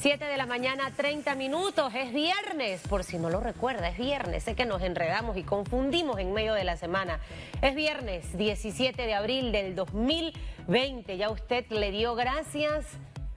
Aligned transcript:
7 0.00 0.24
de 0.24 0.38
la 0.38 0.46
mañana, 0.46 0.90
30 0.96 1.34
minutos. 1.34 1.92
Es 1.94 2.14
viernes, 2.14 2.80
por 2.88 3.04
si 3.04 3.18
no 3.18 3.28
lo 3.28 3.38
recuerda, 3.38 3.90
es 3.90 3.98
viernes. 3.98 4.44
Sé 4.44 4.54
que 4.54 4.64
nos 4.64 4.80
enredamos 4.80 5.36
y 5.36 5.42
confundimos 5.42 6.18
en 6.18 6.32
medio 6.32 6.54
de 6.54 6.64
la 6.64 6.78
semana. 6.78 7.20
Es 7.60 7.74
viernes 7.74 8.34
17 8.38 9.02
de 9.02 9.12
abril 9.12 9.52
del 9.52 9.74
2020. 9.74 11.18
Ya 11.18 11.28
usted 11.28 11.66
le 11.68 11.90
dio 11.90 12.14
gracias 12.14 12.86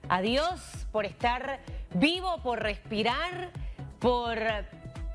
a 0.08 0.22
Dios 0.22 0.86
por 0.90 1.04
estar 1.04 1.60
vivo, 1.92 2.42
por 2.42 2.62
respirar, 2.62 3.50
por 3.98 4.38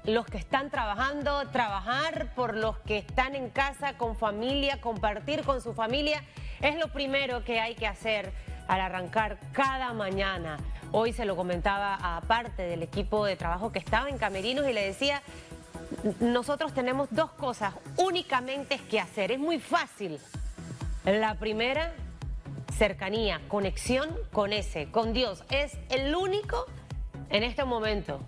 los 0.03 0.27
que 0.27 0.37
están 0.37 0.69
trabajando, 0.69 1.49
trabajar, 1.49 2.31
por 2.35 2.55
los 2.55 2.77
que 2.81 2.99
están 2.99 3.33
en 3.33 3.49
casa 3.49 3.97
con 3.97 4.15
familia, 4.15 4.79
compartir 4.81 5.41
con 5.41 5.61
su 5.61 5.73
familia. 5.73 6.23
Es 6.61 6.77
lo 6.77 6.89
primero 6.89 7.43
que 7.43 7.59
hay 7.59 7.73
que 7.73 7.87
hacer 7.87 8.31
al 8.69 8.81
arrancar 8.81 9.37
cada 9.51 9.91
mañana. 9.93 10.57
Hoy 10.91 11.11
se 11.11 11.25
lo 11.25 11.35
comentaba 11.35 11.97
a 12.01 12.21
parte 12.21 12.61
del 12.61 12.83
equipo 12.83 13.25
de 13.25 13.35
trabajo 13.35 13.71
que 13.71 13.79
estaba 13.79 14.09
en 14.09 14.17
Camerinos 14.17 14.67
y 14.69 14.73
le 14.73 14.85
decía, 14.85 15.21
nosotros 16.19 16.73
tenemos 16.73 17.09
dos 17.11 17.31
cosas 17.31 17.73
únicamente 17.97 18.77
que 18.89 18.99
hacer. 18.99 19.31
Es 19.31 19.39
muy 19.39 19.59
fácil. 19.59 20.19
La 21.03 21.35
primera, 21.35 21.93
cercanía, 22.77 23.41
conexión 23.47 24.07
con 24.31 24.53
ese, 24.53 24.91
con 24.91 25.13
Dios. 25.13 25.43
Es 25.49 25.75
el 25.89 26.15
único 26.15 26.67
en 27.31 27.43
este 27.43 27.65
momento 27.65 28.21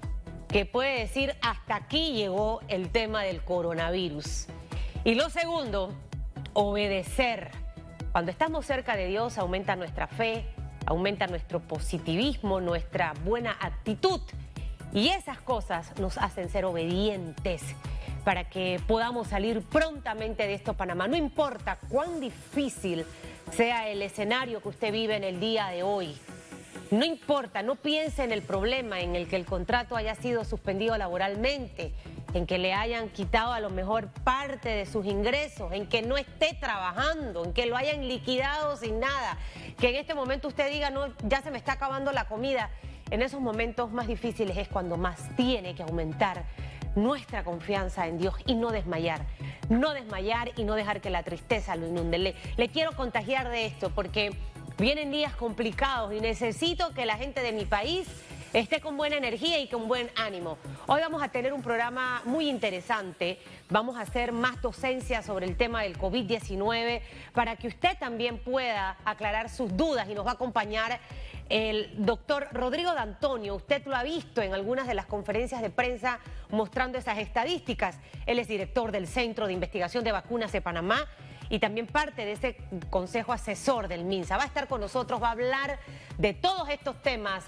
que 0.47 0.65
puede 0.65 0.99
decir 0.99 1.35
hasta 1.43 1.75
aquí 1.75 2.13
llegó 2.13 2.61
el 2.67 2.89
tema 2.89 3.21
del 3.23 3.43
coronavirus. 3.43 4.47
Y 5.03 5.13
lo 5.13 5.29
segundo, 5.29 5.93
obedecer. 6.53 7.51
Cuando 8.11 8.29
estamos 8.29 8.65
cerca 8.65 8.97
de 8.97 9.07
Dios 9.07 9.37
aumenta 9.37 9.77
nuestra 9.77 10.05
fe, 10.05 10.43
aumenta 10.85 11.27
nuestro 11.27 11.61
positivismo, 11.61 12.59
nuestra 12.59 13.13
buena 13.23 13.55
actitud. 13.57 14.19
Y 14.91 15.07
esas 15.07 15.39
cosas 15.39 15.97
nos 15.97 16.17
hacen 16.17 16.49
ser 16.49 16.65
obedientes 16.65 17.63
para 18.25 18.49
que 18.49 18.81
podamos 18.85 19.29
salir 19.29 19.61
prontamente 19.61 20.45
de 20.45 20.55
esto 20.55 20.73
Panamá. 20.73 21.07
No 21.07 21.15
importa 21.15 21.79
cuán 21.87 22.19
difícil 22.19 23.05
sea 23.53 23.87
el 23.87 24.01
escenario 24.01 24.61
que 24.61 24.67
usted 24.67 24.91
vive 24.91 25.15
en 25.15 25.23
el 25.23 25.39
día 25.39 25.67
de 25.67 25.83
hoy. 25.83 26.17
No 26.91 27.05
importa, 27.05 27.63
no 27.63 27.77
piense 27.77 28.25
en 28.25 28.33
el 28.33 28.41
problema 28.41 28.99
en 28.99 29.15
el 29.15 29.29
que 29.29 29.37
el 29.37 29.45
contrato 29.45 29.95
haya 29.95 30.15
sido 30.15 30.43
suspendido 30.43 30.97
laboralmente 30.97 31.93
en 32.33 32.45
que 32.45 32.57
le 32.57 32.73
hayan 32.73 33.09
quitado 33.09 33.53
a 33.53 33.59
lo 33.59 33.69
mejor 33.69 34.07
parte 34.23 34.69
de 34.69 34.85
sus 34.85 35.05
ingresos, 35.05 35.71
en 35.73 35.87
que 35.87 36.01
no 36.01 36.17
esté 36.17 36.57
trabajando, 36.59 37.45
en 37.45 37.53
que 37.53 37.65
lo 37.65 37.75
hayan 37.75 38.07
liquidado 38.07 38.77
sin 38.77 38.99
nada, 38.99 39.37
que 39.79 39.89
en 39.89 39.95
este 39.95 40.13
momento 40.13 40.47
usted 40.47 40.71
diga, 40.71 40.89
no, 40.89 41.07
ya 41.27 41.41
se 41.41 41.51
me 41.51 41.57
está 41.57 41.73
acabando 41.73 42.11
la 42.11 42.25
comida. 42.25 42.69
En 43.09 43.21
esos 43.21 43.41
momentos 43.41 43.91
más 43.91 44.07
difíciles 44.07 44.57
es 44.57 44.67
cuando 44.69 44.95
más 44.95 45.35
tiene 45.35 45.75
que 45.75 45.83
aumentar 45.83 46.45
nuestra 46.95 47.43
confianza 47.43 48.07
en 48.07 48.17
Dios 48.17 48.35
y 48.45 48.55
no 48.55 48.71
desmayar. 48.71 49.25
No 49.69 49.93
desmayar 49.93 50.51
y 50.55 50.63
no 50.63 50.75
dejar 50.75 51.01
que 51.01 51.09
la 51.09 51.23
tristeza 51.23 51.75
lo 51.75 51.87
inunde. 51.87 52.17
Le, 52.17 52.35
le 52.57 52.69
quiero 52.69 52.93
contagiar 52.93 53.49
de 53.49 53.65
esto 53.65 53.89
porque 53.89 54.31
vienen 54.77 55.11
días 55.11 55.35
complicados 55.35 56.13
y 56.13 56.19
necesito 56.19 56.93
que 56.93 57.05
la 57.05 57.17
gente 57.17 57.41
de 57.41 57.51
mi 57.51 57.65
país 57.65 58.07
esté 58.53 58.81
con 58.81 58.97
buena 58.97 59.15
energía 59.15 59.59
y 59.59 59.67
con 59.67 59.87
buen 59.87 60.09
ánimo. 60.15 60.57
Hoy 60.87 60.99
vamos 60.99 61.23
a 61.23 61.29
tener 61.29 61.53
un 61.53 61.61
programa 61.61 62.21
muy 62.25 62.49
interesante. 62.49 63.39
Vamos 63.69 63.95
a 63.95 64.01
hacer 64.01 64.33
más 64.33 64.61
docencia 64.61 65.23
sobre 65.23 65.45
el 65.45 65.55
tema 65.55 65.83
del 65.83 65.97
COVID-19 65.97 67.01
para 67.33 67.55
que 67.55 67.69
usted 67.69 67.97
también 67.97 68.39
pueda 68.39 68.97
aclarar 69.05 69.49
sus 69.49 69.75
dudas 69.77 70.09
y 70.09 70.13
nos 70.13 70.25
va 70.25 70.31
a 70.31 70.33
acompañar 70.33 70.99
el 71.47 71.93
doctor 71.97 72.49
Rodrigo 72.51 72.93
D'Antonio. 72.93 73.55
Usted 73.55 73.85
lo 73.85 73.95
ha 73.95 74.03
visto 74.03 74.41
en 74.41 74.53
algunas 74.53 74.87
de 74.87 74.95
las 74.95 75.05
conferencias 75.05 75.61
de 75.61 75.69
prensa 75.69 76.19
mostrando 76.49 76.97
esas 76.97 77.19
estadísticas. 77.19 77.99
Él 78.25 78.39
es 78.39 78.47
director 78.49 78.91
del 78.91 79.07
Centro 79.07 79.47
de 79.47 79.53
Investigación 79.53 80.03
de 80.03 80.11
Vacunas 80.11 80.51
de 80.51 80.61
Panamá 80.61 81.07
y 81.49 81.59
también 81.59 81.87
parte 81.87 82.25
de 82.25 82.33
ese 82.33 82.57
consejo 82.89 83.33
asesor 83.33 83.87
del 83.87 84.03
MINSA. 84.05 84.37
Va 84.37 84.43
a 84.43 84.47
estar 84.47 84.67
con 84.67 84.81
nosotros, 84.81 85.21
va 85.21 85.29
a 85.29 85.31
hablar 85.31 85.79
de 86.17 86.33
todos 86.33 86.69
estos 86.69 87.01
temas 87.01 87.45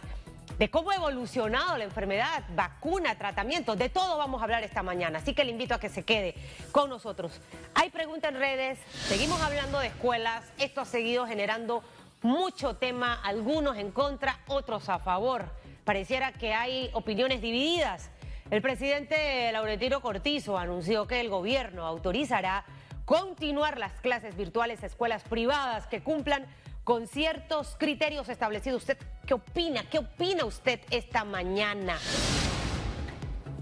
de 0.58 0.70
cómo 0.70 0.92
ha 0.92 0.96
evolucionado 0.96 1.78
la 1.78 1.84
enfermedad, 1.84 2.44
vacuna, 2.56 3.18
tratamiento, 3.18 3.76
de 3.76 3.90
todo 3.90 4.18
vamos 4.18 4.42
a 4.42 4.44
hablar 4.46 4.64
esta 4.64 4.84
mañana. 4.84 5.20
Así 5.20 5.34
que 5.34 5.44
le 5.44 5.52
invito 5.52 5.74
a 5.74 5.80
que 5.80 5.90
se 5.90 6.04
quede 6.04 6.36
con 6.72 6.90
nosotros. 6.90 7.42
Hay 7.76 7.90
preguntas 7.90 8.32
en 8.32 8.40
redes, 8.40 8.80
seguimos 9.08 9.42
hablando 9.42 9.80
de 9.80 9.88
escuelas, 9.88 10.44
esto 10.58 10.82
ha 10.82 10.86
seguido 10.86 11.26
generando 11.26 11.84
mucho 12.22 12.76
tema, 12.76 13.20
algunos 13.24 13.78
en 13.78 13.92
contra, 13.92 14.40
otros 14.48 14.90
a 14.90 15.00
favor. 15.00 15.46
Pareciera 15.84 16.32
que 16.32 16.54
hay 16.54 16.90
opiniones 16.94 17.42
divididas. 17.42 18.10
El 18.50 18.62
presidente 18.62 19.52
Laurentino 19.52 20.02
Cortizo 20.02 20.58
anunció 20.58 21.08
que 21.08 21.20
el 21.20 21.30
gobierno 21.30 21.86
autorizará 21.86 22.66
continuar 23.06 23.78
las 23.78 23.94
clases 24.00 24.38
virtuales 24.38 24.84
escuelas 24.84 25.24
privadas 25.24 25.88
que 25.88 26.02
cumplan 26.02 26.46
con 26.84 27.08
ciertos 27.08 27.76
criterios 27.78 28.30
establecidos. 28.30 28.84
¿Usted 28.84 28.98
qué 29.26 29.34
opina? 29.34 29.84
¿Qué 29.90 30.00
opina 30.00 30.46
usted 30.46 30.80
esta 30.90 31.24
mañana? 31.24 31.98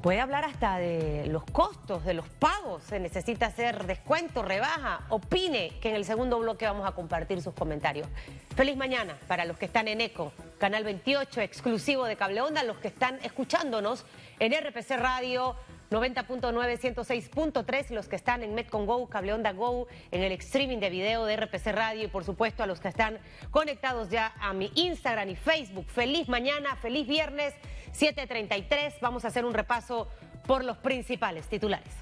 Puede 0.02 0.20
hablar 0.20 0.46
hasta 0.46 0.80
de 0.80 1.28
los 1.28 1.44
costos, 1.44 2.04
de 2.04 2.16
los 2.16 2.28
pagos. 2.28 2.82
Se 2.82 3.00
necesita 3.00 3.46
hacer 3.46 3.86
descuento, 3.86 4.42
rebaja. 4.42 5.06
Opine 5.10 5.74
que 5.80 5.90
en 5.90 5.96
el 5.96 6.06
segundo 6.06 6.40
bloque 6.40 6.66
vamos 6.66 6.88
a 6.88 6.94
compartir 6.94 7.40
sus 7.44 7.54
comentarios. 7.54 8.08
Feliz 8.56 8.76
mañana 8.76 9.16
para 9.28 9.46
los 9.46 9.60
que 9.60 9.66
están 9.66 9.88
en 9.88 10.02
ECO, 10.02 10.34
Canal 10.58 10.84
28, 10.84 11.42
exclusivo 11.42 12.06
de 12.06 12.16
Cable 12.16 12.42
Onda, 12.42 12.64
los 12.64 12.80
que 12.80 12.88
están 12.88 13.20
escuchándonos 13.22 14.04
en 14.40 14.54
RPC 14.54 14.98
Radio 14.98 15.56
90.9, 15.92 16.80
106.3, 16.80 17.90
los 17.90 18.08
que 18.08 18.16
están 18.16 18.44
en 18.44 18.56
Metcon 18.56 18.86
Go, 18.86 19.10
Cable 19.10 19.34
Onda 19.34 19.52
Go, 19.52 19.88
en 20.12 20.24
el 20.24 20.32
streaming 20.32 20.78
de 20.78 20.90
video 20.90 21.26
de 21.26 21.36
RPC 21.36 21.68
Radio 21.74 22.06
y 22.06 22.08
por 22.08 22.24
supuesto 22.24 22.64
a 22.64 22.66
los 22.66 22.80
que 22.80 22.88
están 22.88 23.20
conectados 23.52 24.10
ya 24.10 24.34
a 24.40 24.54
mi 24.54 24.72
Instagram 24.76 25.30
y 25.30 25.36
Facebook. 25.36 25.86
Feliz 25.88 26.30
mañana, 26.30 26.78
feliz 26.78 27.06
viernes, 27.06 27.54
7.33. 27.94 28.94
Vamos 29.02 29.26
a 29.26 29.28
hacer 29.28 29.44
un 29.44 29.54
repaso 29.54 30.08
por 30.48 30.64
los 30.64 30.78
principales 30.78 31.48
titulares. 31.48 31.94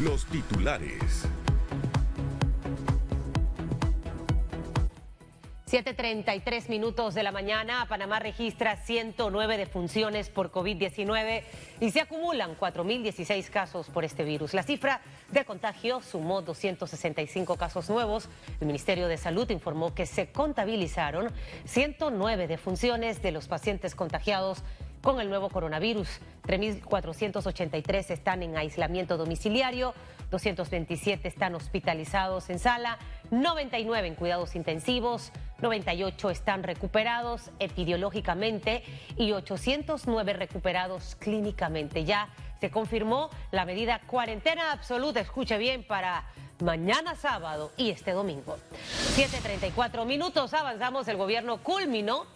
Los 0.00 0.24
titulares. 0.26 1.26
7.33 5.68 6.68
minutos 6.68 7.14
de 7.14 7.24
la 7.24 7.32
mañana, 7.32 7.86
Panamá 7.88 8.20
registra 8.20 8.76
109 8.76 9.58
defunciones 9.58 10.30
por 10.30 10.52
COVID-19 10.52 11.42
y 11.80 11.90
se 11.90 12.00
acumulan 12.00 12.56
4.016 12.56 13.50
casos 13.50 13.88
por 13.88 14.04
este 14.04 14.22
virus. 14.22 14.54
La 14.54 14.62
cifra 14.62 15.00
de 15.28 15.44
contagio 15.44 16.00
sumó 16.02 16.40
265 16.40 17.56
casos 17.56 17.90
nuevos. 17.90 18.28
El 18.60 18.68
Ministerio 18.68 19.08
de 19.08 19.16
Salud 19.16 19.50
informó 19.50 19.92
que 19.92 20.06
se 20.06 20.30
contabilizaron 20.30 21.32
109 21.64 22.46
defunciones 22.46 23.20
de 23.20 23.32
los 23.32 23.48
pacientes 23.48 23.96
contagiados 23.96 24.62
con 25.06 25.20
el 25.20 25.28
nuevo 25.28 25.50
coronavirus. 25.50 26.08
3.483 26.48 28.10
están 28.10 28.42
en 28.42 28.56
aislamiento 28.56 29.16
domiciliario, 29.16 29.94
227 30.32 31.28
están 31.28 31.54
hospitalizados 31.54 32.50
en 32.50 32.58
sala, 32.58 32.98
99 33.30 34.08
en 34.08 34.16
cuidados 34.16 34.56
intensivos, 34.56 35.30
98 35.60 36.30
están 36.30 36.64
recuperados 36.64 37.52
epidemiológicamente 37.60 38.82
y 39.16 39.30
809 39.30 40.32
recuperados 40.32 41.14
clínicamente. 41.20 42.04
Ya 42.04 42.28
se 42.60 42.72
confirmó 42.72 43.30
la 43.52 43.64
medida 43.64 44.00
cuarentena 44.08 44.72
absoluta, 44.72 45.20
escuche 45.20 45.56
bien, 45.56 45.84
para 45.84 46.24
mañana 46.58 47.14
sábado 47.14 47.70
y 47.76 47.90
este 47.90 48.10
domingo. 48.10 48.56
7.34 49.14 50.04
minutos, 50.04 50.52
avanzamos, 50.52 51.06
el 51.06 51.16
gobierno 51.16 51.58
culminó 51.58 52.26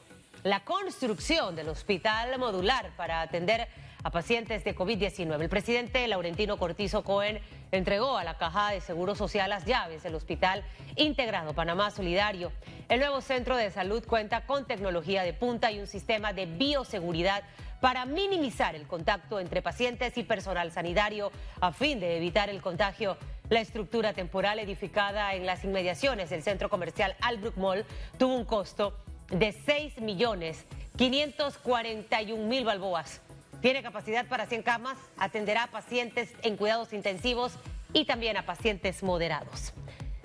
la 0.43 0.61
construcción 0.65 1.55
del 1.55 1.69
hospital 1.69 2.39
modular 2.39 2.91
para 2.97 3.21
atender 3.21 3.69
a 4.03 4.11
pacientes 4.11 4.65
de 4.65 4.75
COVID-19. 4.75 5.43
El 5.43 5.49
presidente 5.51 6.07
Laurentino 6.09 6.57
Cortizo 6.57 7.05
Cohen 7.05 7.41
entregó 7.71 8.17
a 8.17 8.25
la 8.25 8.39
Caja 8.39 8.71
de 8.71 8.81
Seguro 8.81 9.15
Social 9.15 9.51
las 9.51 9.67
llaves 9.67 10.03
del 10.03 10.15
Hospital 10.15 10.65
Integrado 10.97 11.53
Panamá 11.53 11.91
Solidario. 11.91 12.53
El 12.89 13.01
nuevo 13.01 13.21
centro 13.21 13.57
de 13.57 13.71
salud 13.71 14.03
cuenta 14.07 14.47
con 14.47 14.67
tecnología 14.67 15.23
de 15.23 15.35
punta 15.35 15.71
y 15.71 15.81
un 15.81 15.87
sistema 15.87 16.33
de 16.33 16.47
bioseguridad 16.47 17.43
para 17.83 18.07
minimizar 18.07 18.75
el 18.75 18.87
contacto 18.87 19.41
entre 19.41 19.61
pacientes 19.61 20.17
y 20.17 20.23
personal 20.23 20.71
sanitario 20.73 21.31
a 21.61 21.73
fin 21.73 22.01
de 22.01 22.17
evitar 22.17 22.49
el 22.49 22.63
contagio. 22.63 23.19
La 23.51 23.61
estructura 23.61 24.15
temporal 24.15 24.59
edificada 24.61 25.35
en 25.35 25.45
las 25.45 25.65
inmediaciones 25.65 26.31
del 26.31 26.43
centro 26.43 26.71
comercial 26.71 27.17
Albrook 27.21 27.57
Mall 27.57 27.85
tuvo 28.17 28.37
un 28.37 28.45
costo 28.45 28.95
de 29.31 29.53
6 29.53 30.01
millones 30.01 30.65
541 30.97 32.47
mil 32.47 32.65
balboas. 32.65 33.21
Tiene 33.61 33.83
capacidad 33.83 34.27
para 34.27 34.47
100 34.47 34.63
camas, 34.63 34.99
atenderá 35.17 35.65
a 35.65 35.67
pacientes 35.71 36.31
en 36.43 36.57
cuidados 36.57 36.93
intensivos 36.93 37.53
y 37.93 38.05
también 38.05 38.37
a 38.37 38.47
pacientes 38.47 39.03
moderados. 39.03 39.73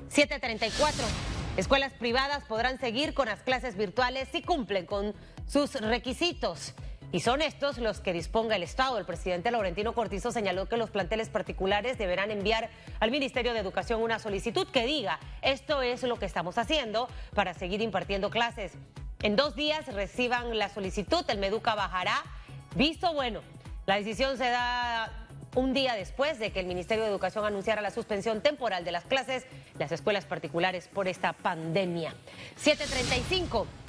734. 0.10 1.06
Escuelas 1.57 1.94
privadas 1.94 2.44
podrán 2.46 2.80
seguir 2.80 3.13
con 3.13 3.28
las 3.28 3.40
clases 3.42 3.78
virtuales 3.78 4.28
si 4.31 4.42
cumplen 4.42 4.86
con 4.86 5.13
sus 5.48 5.74
requisitos. 5.75 6.74
Y 7.15 7.21
son 7.21 7.41
estos 7.41 7.77
los 7.77 8.01
que 8.01 8.12
disponga 8.12 8.57
el 8.57 8.63
Estado. 8.63 8.97
El 8.97 9.06
presidente 9.06 9.50
Laurentino 9.50 9.94
Cortizo 9.94 10.33
señaló 10.33 10.67
que 10.67 10.75
los 10.75 10.89
planteles 10.89 11.29
particulares 11.29 11.97
deberán 11.97 12.29
enviar 12.29 12.69
al 13.00 13.09
Ministerio 13.09 13.53
de 13.53 13.59
Educación 13.59 14.01
una 14.01 14.19
solicitud 14.19 14.67
que 14.67 14.85
diga, 14.85 15.17
esto 15.41 15.81
es 15.81 16.03
lo 16.03 16.19
que 16.19 16.25
estamos 16.25 16.57
haciendo 16.57 17.07
para 17.33 17.53
seguir 17.53 17.79
impartiendo 17.79 18.29
clases. 18.29 18.73
En 19.23 19.38
dos 19.38 19.56
días 19.56 19.88
reciban 19.94 20.57
la 20.57 20.67
solicitud, 20.67 21.23
el 21.29 21.38
Meduca 21.38 21.73
bajará. 21.73 22.21
Visto 22.75 23.13
bueno, 23.13 23.39
la 23.85 23.95
decisión 23.95 24.38
se 24.38 24.50
da 24.50 25.09
un 25.56 25.73
día 25.73 25.94
después 25.94 26.38
de 26.38 26.51
que 26.51 26.59
el 26.59 26.65
Ministerio 26.65 27.06
de 27.06 27.11
Educación 27.11 27.45
anunciara 27.45 27.81
la 27.81 27.91
suspensión 27.91 28.41
temporal 28.41 28.83
de 28.83 28.91
las 28.91 29.06
clases 29.06 29.45
las 29.79 29.94
escuelas 29.94 30.25
particulares 30.25 30.89
por 30.94 31.07
esta 31.07 31.31
pandemia. 31.31 32.13
735. 32.57 33.84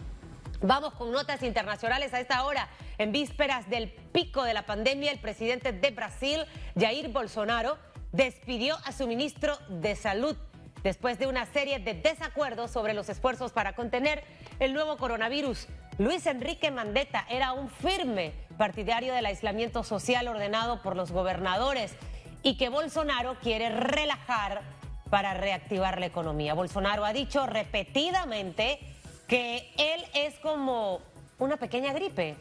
Vamos 0.63 0.95
con 0.95 1.13
notas 1.13 1.43
internacionales 1.43 2.15
a 2.15 2.21
esta 2.21 2.45
hora. 2.45 2.69
En 2.99 3.13
vísperas 3.13 3.69
del 3.69 3.91
pico 3.91 4.43
de 4.45 4.55
la 4.55 4.65
pandemia, 4.65 5.13
el 5.13 5.19
presidente 5.19 5.73
de 5.73 5.91
Brasil, 5.91 6.47
Jair 6.79 7.09
Bolsonaro, 7.09 7.79
despidió 8.13 8.77
a 8.85 8.93
su 8.93 9.07
ministro 9.07 9.59
de 9.69 9.95
Salud 9.97 10.37
después 10.83 11.19
de 11.19 11.27
una 11.27 11.45
serie 11.47 11.79
de 11.79 11.95
desacuerdos 11.95 12.71
sobre 12.71 12.95
los 12.95 13.09
esfuerzos 13.09 13.53
para 13.53 13.75
contener 13.75 14.23
el 14.59 14.73
nuevo 14.73 14.97
coronavirus. 14.97 15.67
Luis 15.99 16.27
Enrique 16.27 16.71
Mandetta 16.71 17.27
era 17.29 17.53
un 17.53 17.69
firme 17.69 18.33
partidario 18.57 19.13
del 19.13 19.27
aislamiento 19.27 19.83
social 19.83 20.29
ordenado 20.29 20.81
por 20.83 20.97
los 20.97 21.11
gobernadores 21.11 21.95
y 22.43 22.57
que 22.57 22.69
Bolsonaro 22.69 23.37
quiere 23.41 23.69
relajar 23.71 24.63
para 25.11 25.35
reactivar 25.35 26.01
la 26.01 26.07
economía. 26.07 26.55
Bolsonaro 26.55 27.05
ha 27.05 27.13
dicho 27.13 27.47
repetidamente 27.47 28.96
que 29.27 29.73
él 29.77 30.05
es 30.15 30.39
como 30.39 31.01
una 31.39 31.57
pequeña 31.57 31.93
gripe 31.93 32.37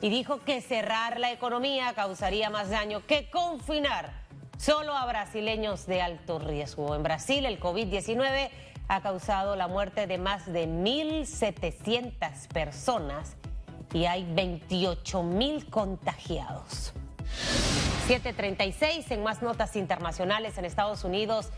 y 0.00 0.08
dijo 0.08 0.40
que 0.40 0.60
cerrar 0.60 1.20
la 1.20 1.30
economía 1.32 1.92
causaría 1.94 2.50
más 2.50 2.70
daño 2.70 3.06
que 3.06 3.28
confinar 3.30 4.12
solo 4.56 4.96
a 4.96 5.06
brasileños 5.06 5.86
de 5.86 6.02
alto 6.02 6.38
riesgo. 6.38 6.94
En 6.94 7.02
Brasil 7.02 7.44
el 7.46 7.60
COVID-19 7.60 8.50
ha 8.88 9.02
causado 9.02 9.56
la 9.56 9.68
muerte 9.68 10.06
de 10.06 10.18
más 10.18 10.50
de 10.52 10.66
1.700 10.66 12.48
personas 12.48 13.36
y 13.92 14.06
hay 14.06 14.24
28.000 14.24 15.68
contagiados. 15.70 16.92
736 18.06 19.10
en 19.10 19.22
más 19.22 19.42
notas 19.42 19.76
internacionales 19.76 20.58
en 20.58 20.64
Estados 20.64 21.04
Unidos. 21.04 21.50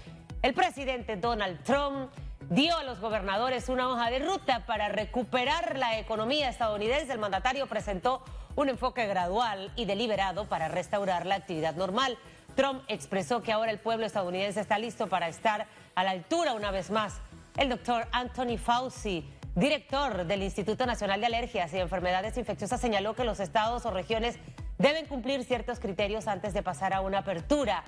El 0.43 0.55
presidente 0.55 1.17
Donald 1.17 1.63
Trump 1.63 2.11
dio 2.51 2.77
a 2.77 2.85
los 2.85 3.01
gobernadores 3.01 3.69
una 3.69 3.89
hoja 3.89 4.11
de 4.11 4.19
ruta 4.19 4.67
para 4.67 4.89
recuperar 4.89 5.79
la 5.79 5.99
economía 5.99 6.49
estadounidense. 6.49 7.13
El 7.13 7.19
mandatario 7.19 7.67
presentó 7.67 8.23
un 8.57 8.69
enfoque 8.69 9.07
gradual 9.07 9.73
y 9.77 9.85
deliberado 9.85 10.47
para 10.47 10.69
restaurar 10.69 11.27
la 11.27 11.37
actividad 11.37 11.75
normal. 11.75 12.19
Trump 12.55 12.83
expresó 12.89 13.43
que 13.43 13.53
ahora 13.53 13.71
el 13.71 13.79
pueblo 13.79 14.05
estadounidense 14.05 14.61
está 14.61 14.79
listo 14.79 15.07
para 15.07 15.29
estar 15.29 15.67
a 15.95 16.05
la 16.05 16.11
altura 16.11 16.55
una 16.55 16.71
vez 16.71 16.91
más. 16.91 17.21
El 17.57 17.69
doctor 17.69 18.07
Anthony 18.13 18.59
Fauci, 18.59 19.27
director 19.55 20.27
del 20.27 20.43
Instituto 20.43 20.85
Nacional 20.87 21.21
de 21.21 21.27
Alergias 21.27 21.73
y 21.73 21.79
Enfermedades 21.79 22.37
Infecciosas, 22.37 22.81
señaló 22.81 23.15
que 23.15 23.25
los 23.25 23.41
estados 23.41 23.87
o 23.87 23.91
regiones 23.91 24.39
deben 24.79 25.07
cumplir 25.07 25.45
ciertos 25.45 25.81
criterios 25.81 26.27
antes 26.27 26.53
de 26.55 26.63
pasar 26.63 26.93
a 26.93 27.01
una 27.01 27.19
apertura. 27.19 27.85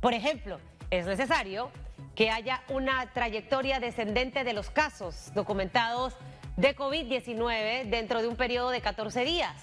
Por 0.00 0.14
ejemplo, 0.14 0.58
es 0.90 1.06
necesario 1.06 1.70
que 2.14 2.30
haya 2.30 2.62
una 2.68 3.12
trayectoria 3.12 3.80
descendente 3.80 4.44
de 4.44 4.52
los 4.52 4.70
casos 4.70 5.32
documentados 5.34 6.14
de 6.56 6.74
COVID-19 6.74 7.90
dentro 7.90 8.22
de 8.22 8.28
un 8.28 8.36
periodo 8.36 8.70
de 8.70 8.80
14 8.80 9.24
días, 9.24 9.54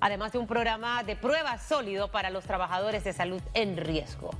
además 0.00 0.32
de 0.32 0.38
un 0.38 0.46
programa 0.46 1.02
de 1.02 1.16
pruebas 1.16 1.62
sólido 1.62 2.10
para 2.10 2.30
los 2.30 2.44
trabajadores 2.44 3.04
de 3.04 3.12
salud 3.12 3.42
en 3.54 3.76
riesgo. 3.76 4.30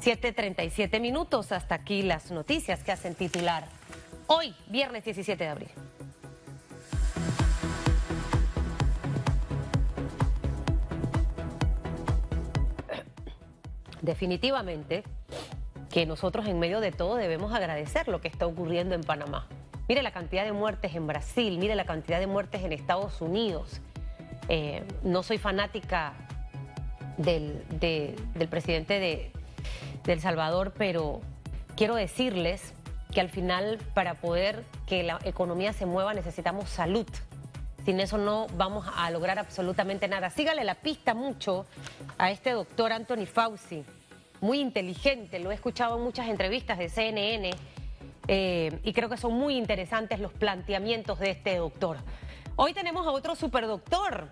7.37 0.00 1.00
minutos, 1.00 1.52
hasta 1.52 1.74
aquí 1.74 2.02
las 2.02 2.30
noticias 2.30 2.82
que 2.82 2.92
hacen 2.92 3.14
titular 3.14 3.64
hoy, 4.26 4.54
viernes 4.68 5.04
17 5.04 5.42
de 5.42 5.50
abril. 5.50 5.68
Definitivamente, 14.02 15.02
que 15.96 16.04
nosotros 16.04 16.46
en 16.46 16.58
medio 16.58 16.80
de 16.80 16.92
todo 16.92 17.14
debemos 17.14 17.54
agradecer 17.54 18.06
lo 18.06 18.20
que 18.20 18.28
está 18.28 18.46
ocurriendo 18.46 18.94
en 18.94 19.00
Panamá. 19.00 19.46
Mire 19.88 20.02
la 20.02 20.10
cantidad 20.10 20.44
de 20.44 20.52
muertes 20.52 20.94
en 20.94 21.06
Brasil, 21.06 21.56
mire 21.56 21.74
la 21.74 21.86
cantidad 21.86 22.20
de 22.20 22.26
muertes 22.26 22.62
en 22.62 22.74
Estados 22.74 23.22
Unidos. 23.22 23.80
Eh, 24.50 24.84
no 25.04 25.22
soy 25.22 25.38
fanática 25.38 26.12
del, 27.16 27.64
del 27.80 28.48
presidente 28.50 29.00
de, 29.00 29.32
de 30.04 30.12
El 30.12 30.20
Salvador, 30.20 30.74
pero 30.76 31.22
quiero 31.78 31.94
decirles 31.94 32.74
que 33.10 33.22
al 33.22 33.30
final 33.30 33.78
para 33.94 34.16
poder 34.16 34.64
que 34.86 35.02
la 35.02 35.18
economía 35.24 35.72
se 35.72 35.86
mueva 35.86 36.12
necesitamos 36.12 36.68
salud. 36.68 37.06
Sin 37.86 38.00
eso 38.00 38.18
no 38.18 38.48
vamos 38.58 38.86
a 38.94 39.10
lograr 39.10 39.38
absolutamente 39.38 40.08
nada. 40.08 40.28
Sígale 40.28 40.62
la 40.62 40.74
pista 40.74 41.14
mucho 41.14 41.64
a 42.18 42.30
este 42.30 42.50
doctor 42.50 42.92
Anthony 42.92 43.24
Fauci 43.24 43.82
muy 44.40 44.60
inteligente, 44.60 45.38
lo 45.38 45.50
he 45.50 45.54
escuchado 45.54 45.96
en 45.96 46.04
muchas 46.04 46.28
entrevistas 46.28 46.78
de 46.78 46.88
CNN 46.88 47.50
eh, 48.28 48.80
y 48.82 48.92
creo 48.92 49.08
que 49.08 49.16
son 49.16 49.34
muy 49.34 49.56
interesantes 49.56 50.20
los 50.20 50.32
planteamientos 50.32 51.18
de 51.18 51.30
este 51.30 51.56
doctor. 51.56 51.98
Hoy 52.56 52.72
tenemos 52.72 53.06
a 53.06 53.10
otro 53.10 53.34
superdoctor 53.34 54.30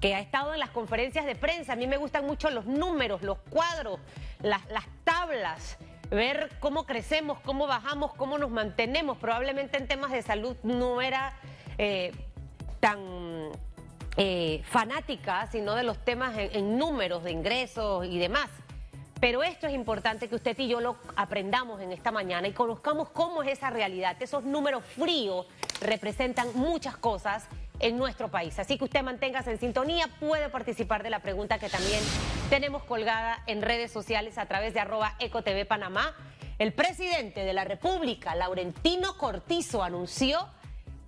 que 0.00 0.14
ha 0.14 0.20
estado 0.20 0.52
en 0.54 0.60
las 0.60 0.70
conferencias 0.70 1.26
de 1.26 1.34
prensa. 1.34 1.74
A 1.74 1.76
mí 1.76 1.86
me 1.86 1.96
gustan 1.96 2.26
mucho 2.26 2.50
los 2.50 2.66
números, 2.66 3.22
los 3.22 3.38
cuadros, 3.50 4.00
las, 4.42 4.62
tablas, 5.04 5.78
ver 6.10 6.50
cómo 6.60 6.84
crecemos, 6.84 7.38
cómo 7.40 7.66
bajamos, 7.66 8.12
cómo 8.14 8.38
nos 8.38 8.50
mantenemos. 8.50 9.18
Probablemente 9.18 9.78
en 9.78 9.86
temas 9.86 10.10
de 10.10 10.22
salud 10.22 10.56
no 10.62 11.00
era 11.00 11.34
eh, 11.78 12.12
tan 12.80 13.50
eh, 14.16 14.62
fanática, 14.64 15.46
sino 15.46 15.74
de 15.74 15.82
los 15.82 15.98
temas 16.04 16.34
en 16.36 16.78
números 16.78 17.22
de 17.22 17.32
ingresos 17.32 18.06
y 18.06 18.18
demás. 18.18 18.48
Pero 19.20 19.42
esto 19.42 19.66
es 19.66 19.74
importante 19.74 20.28
que 20.28 20.34
usted 20.34 20.58
y 20.58 20.68
yo 20.68 20.80
lo 20.80 20.96
aprendamos 21.14 21.80
en 21.82 21.92
esta 21.92 22.10
mañana 22.10 22.48
y 22.48 22.52
conozcamos 22.52 23.10
cómo 23.10 23.42
es 23.42 23.52
esa 23.52 23.68
realidad. 23.68 24.16
Esos 24.20 24.44
números 24.44 24.82
fríos 24.82 25.46
representan 25.82 26.48
muchas 26.54 26.96
cosas 26.96 27.46
en 27.80 27.98
nuestro 27.98 28.28
país. 28.28 28.58
Así 28.58 28.78
que 28.78 28.84
usted 28.84 29.02
manténgase 29.02 29.50
en 29.50 29.58
sintonía, 29.58 30.08
puede 30.20 30.48
participar 30.48 31.02
de 31.02 31.10
la 31.10 31.20
pregunta 31.20 31.58
que 31.58 31.68
también 31.68 32.00
tenemos 32.48 32.82
colgada 32.84 33.42
en 33.46 33.60
redes 33.60 33.90
sociales 33.90 34.38
a 34.38 34.46
través 34.46 34.72
de 34.72 34.80
arroba 34.80 35.14
ecotv 35.18 35.66
Panamá. 35.66 36.14
El 36.58 36.72
presidente 36.72 37.44
de 37.44 37.52
la 37.52 37.64
República, 37.64 38.34
Laurentino 38.34 39.16
Cortizo, 39.18 39.82
anunció 39.82 40.46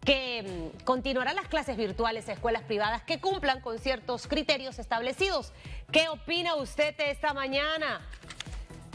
que 0.05 0.43
mm, 0.43 0.85
continuarán 0.85 1.37
las 1.37 1.49
clases 1.49 1.77
virtuales 1.77 2.29
a 2.29 2.33
escuelas 2.33 2.63
privadas 2.63 3.03
que 3.03 3.21
cumplan 3.21 3.61
con 3.61 3.79
ciertos 3.79 4.27
criterios 4.27 4.79
establecidos. 4.79 5.53
¿Qué 5.91 6.09
opina 6.09 6.57
usted 6.57 6.95
esta 6.99 7.33
mañana? 7.35 8.01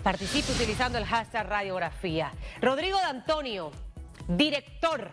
Participe 0.03 0.51
utilizando 0.51 0.97
el 0.97 1.05
hashtag 1.05 1.47
radiografía. 1.47 2.31
Rodrigo 2.61 2.97
D'Antonio, 2.99 3.71
director 4.27 5.11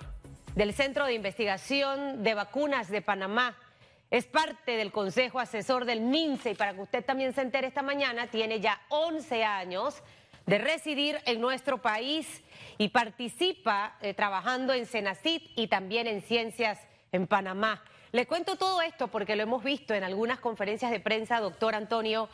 del 0.55 0.73
Centro 0.73 1.07
de 1.07 1.15
Investigación 1.15 2.23
de 2.23 2.35
Vacunas 2.35 2.91
de 2.91 3.03
Panamá, 3.03 3.57
es 4.11 4.27
parte 4.27 4.77
del 4.77 4.93
Consejo 4.93 5.41
Asesor 5.41 5.85
del 5.85 6.01
MINSE 6.01 6.53
y 6.53 6.55
para 6.55 6.75
que 6.75 6.83
usted 6.83 7.05
también 7.05 7.33
se 7.33 7.41
entere 7.41 7.67
esta 7.67 7.83
mañana, 7.83 8.29
tiene 8.29 8.61
ya 8.61 8.81
11 8.89 9.45
años 9.45 10.03
de 10.47 10.59
residir 10.59 11.19
en 11.27 11.41
nuestro 11.41 11.79
país 11.81 12.43
y 12.79 12.89
participa 12.89 13.97
eh, 14.01 14.15
trabajando 14.15 14.73
en 14.73 14.87
Senacit 14.87 15.43
y 15.57 15.69
también 15.69 16.07
en 16.07 16.23
Ciencias 16.23 16.79
en 17.13 17.27
Panamá. 17.27 17.83
Le 18.15 18.27
cuento 18.27 18.55
todo 18.55 18.81
esto 18.81 19.09
porque 19.09 19.35
lo 19.35 19.43
hemos 19.43 19.65
visto 19.65 19.93
en 19.93 20.05
algunas 20.05 20.39
conferencias 20.39 20.93
de 20.93 21.01
prensa, 21.01 21.41
doctor 21.41 21.75
Antonio, 21.75 22.29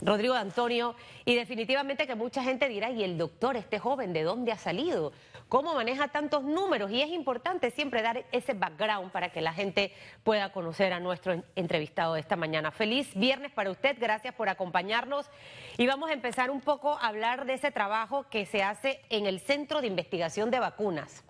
Rodrigo 0.00 0.34
Antonio, 0.34 0.94
y 1.24 1.34
definitivamente 1.34 2.06
que 2.06 2.14
mucha 2.14 2.44
gente 2.44 2.68
dirá, 2.68 2.90
¿y 2.90 3.02
el 3.02 3.18
doctor, 3.18 3.56
este 3.56 3.80
joven, 3.80 4.12
de 4.12 4.22
dónde 4.22 4.52
ha 4.52 4.56
salido? 4.56 5.12
¿Cómo 5.48 5.74
maneja 5.74 6.08
tantos 6.08 6.42
números? 6.42 6.90
Y 6.90 7.02
es 7.02 7.10
importante 7.10 7.70
siempre 7.70 8.02
dar 8.02 8.24
ese 8.32 8.54
background 8.54 9.12
para 9.12 9.30
que 9.30 9.40
la 9.40 9.52
gente 9.52 9.92
pueda 10.24 10.50
conocer 10.50 10.92
a 10.92 10.98
nuestro 10.98 11.40
entrevistado 11.54 12.14
de 12.14 12.20
esta 12.20 12.34
mañana. 12.34 12.72
Feliz 12.72 13.14
viernes 13.14 13.52
para 13.52 13.70
usted, 13.70 13.96
gracias 14.00 14.34
por 14.34 14.48
acompañarnos. 14.48 15.30
Y 15.78 15.86
vamos 15.86 16.10
a 16.10 16.14
empezar 16.14 16.50
un 16.50 16.60
poco 16.60 16.98
a 16.98 17.06
hablar 17.06 17.46
de 17.46 17.54
ese 17.54 17.70
trabajo 17.70 18.28
que 18.28 18.44
se 18.44 18.64
hace 18.64 19.00
en 19.08 19.26
el 19.26 19.38
Centro 19.38 19.80
de 19.80 19.86
Investigación 19.86 20.50
de 20.50 20.58
Vacunas. 20.58 21.22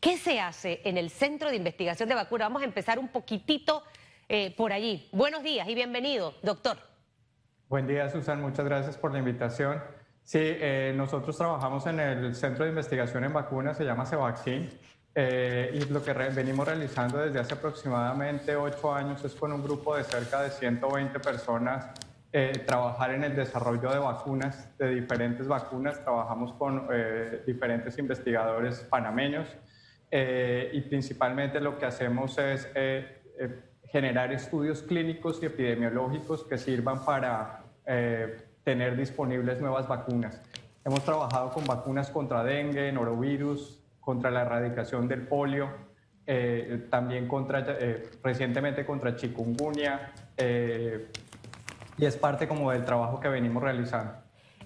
¿Qué 0.00 0.16
se 0.16 0.40
hace 0.40 0.80
en 0.84 0.96
el 0.96 1.10
Centro 1.10 1.50
de 1.50 1.56
Investigación 1.56 2.08
de 2.08 2.14
Vacunas? 2.14 2.46
Vamos 2.46 2.62
a 2.62 2.66
empezar 2.66 2.98
un 2.98 3.08
poquitito 3.08 3.82
eh, 4.30 4.54
por 4.56 4.72
allí. 4.72 5.06
Buenos 5.12 5.42
días 5.42 5.68
y 5.68 5.74
bienvenido, 5.74 6.34
doctor. 6.42 6.78
Buen 7.68 7.86
día, 7.86 8.08
Susan. 8.08 8.40
Muchas 8.40 8.64
gracias 8.64 8.96
por 8.96 9.12
la 9.12 9.18
invitación. 9.18 9.82
Sí, 10.24 10.38
eh, 10.40 10.94
nosotros 10.96 11.36
trabajamos 11.36 11.86
en 11.86 12.00
el 12.00 12.34
Centro 12.34 12.64
de 12.64 12.70
Investigación 12.70 13.24
en 13.24 13.32
Vacunas, 13.32 13.76
se 13.76 13.84
llama 13.84 14.06
CEVACCIN. 14.06 14.70
Eh, 15.16 15.70
y 15.74 15.92
lo 15.92 16.02
que 16.02 16.12
venimos 16.12 16.66
realizando 16.66 17.18
desde 17.18 17.38
hace 17.38 17.54
aproximadamente 17.54 18.56
ocho 18.56 18.92
años 18.92 19.24
es 19.24 19.32
con 19.34 19.52
un 19.52 19.62
grupo 19.62 19.96
de 19.96 20.02
cerca 20.02 20.42
de 20.42 20.50
120 20.50 21.20
personas 21.20 21.86
eh, 22.32 22.64
trabajar 22.66 23.12
en 23.12 23.22
el 23.22 23.36
desarrollo 23.36 23.92
de 23.92 23.98
vacunas, 24.00 24.76
de 24.76 24.92
diferentes 24.96 25.46
vacunas. 25.46 26.02
Trabajamos 26.02 26.52
con 26.54 26.88
eh, 26.92 27.44
diferentes 27.46 27.96
investigadores 27.98 28.80
panameños 28.80 29.46
y 30.10 30.80
principalmente 30.82 31.58
lo 31.58 31.76
que 31.76 31.86
hacemos 31.86 32.38
es 32.38 32.68
generar 33.82 34.32
estudios 34.32 34.82
clínicos 34.82 35.42
y 35.42 35.46
epidemiológicos 35.46 36.44
que 36.44 36.56
sirvan 36.56 37.04
para 37.04 37.64
tener 38.64 38.96
disponibles 38.96 39.60
nuevas 39.60 39.86
vacunas. 39.86 40.40
Hemos 40.84 41.04
trabajado 41.04 41.50
con 41.50 41.64
vacunas 41.64 42.10
contra 42.10 42.42
dengue, 42.42 42.90
norovirus, 42.92 43.80
contra 44.00 44.30
la 44.30 44.42
erradicación 44.42 45.06
del 45.06 45.26
polio, 45.26 45.70
eh, 46.26 46.86
también 46.90 47.28
contra, 47.28 47.64
eh, 47.66 48.10
recientemente 48.22 48.84
contra 48.84 49.14
chikungunya, 49.14 50.12
eh, 50.36 51.10
y 51.96 52.04
es 52.04 52.16
parte 52.16 52.48
como 52.48 52.70
del 52.70 52.84
trabajo 52.84 53.20
que 53.20 53.28
venimos 53.28 53.62
realizando. 53.62 54.14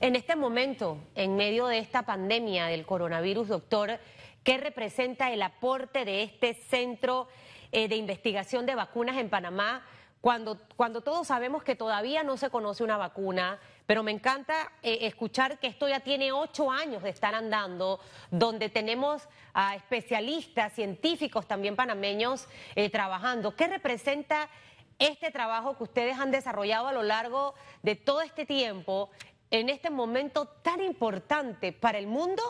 En 0.01 0.15
este 0.15 0.37
momento, 0.37 0.99
en 1.17 1.37
medio 1.37 1.67
de 1.67 1.79
esta 1.79 2.03
pandemia 2.03 2.67
del 2.67 2.87
coronavirus, 2.87 3.49
doctor, 3.49 3.99
¿qué 4.45 4.59
representa 4.59 5.33
el 5.33 5.43
aporte 5.43 6.05
de 6.05 6.23
este 6.23 6.55
centro 6.55 7.27
de 7.73 7.95
investigación 7.97 8.65
de 8.65 8.77
vacunas 8.77 9.17
en 9.17 9.29
Panamá? 9.29 9.83
Cuando, 10.21 10.59
cuando 10.77 11.01
todos 11.01 11.27
sabemos 11.27 11.65
que 11.65 11.75
todavía 11.75 12.23
no 12.23 12.37
se 12.37 12.49
conoce 12.49 12.85
una 12.85 12.97
vacuna, 12.97 13.59
pero 13.89 14.03
me 14.03 14.11
encanta 14.11 14.71
eh, 14.83 14.99
escuchar 15.07 15.59
que 15.59 15.67
esto 15.67 15.89
ya 15.89 16.01
tiene 16.01 16.31
ocho 16.31 16.71
años 16.71 17.03
de 17.03 17.09
estar 17.09 17.35
andando, 17.35 18.01
donde 18.31 18.69
tenemos 18.69 19.27
a 19.55 19.77
especialistas, 19.77 20.75
científicos 20.75 21.49
también 21.49 21.75
panameños 21.75 22.49
eh, 22.75 22.91
trabajando. 22.91 23.57
¿Qué 23.57 23.67
representa 23.67 24.51
este 24.99 25.31
trabajo 25.31 25.79
que 25.79 25.85
ustedes 25.85 26.19
han 26.19 26.31
desarrollado 26.31 26.89
a 26.89 26.93
lo 26.93 27.03
largo 27.03 27.55
de 27.83 27.97
todo 27.97 28.21
este 28.21 28.45
tiempo 28.45 29.09
en 29.51 29.71
este 29.71 29.89
momento 29.89 30.45
tan 30.63 30.83
importante 30.83 31.73
para 31.73 31.97
el 31.97 32.09
mundo 32.09 32.43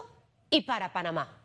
y 0.50 0.62
para 0.62 0.92
Panamá? 0.92 1.40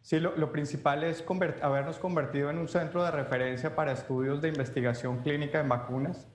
Sí, 0.00 0.18
lo, 0.18 0.50
principal 0.50 1.04
es 1.04 1.22
habernos 1.60 1.98
convertido 1.98 2.48
en 2.48 2.56
un 2.56 2.68
centro 2.68 3.04
de 3.04 3.10
referencia 3.10 3.76
para 3.76 3.92
estudios 3.92 4.40
de 4.40 4.48
investigación 4.48 5.18
clínica 5.18 5.60
en 5.60 5.68
vacunas 5.68 6.26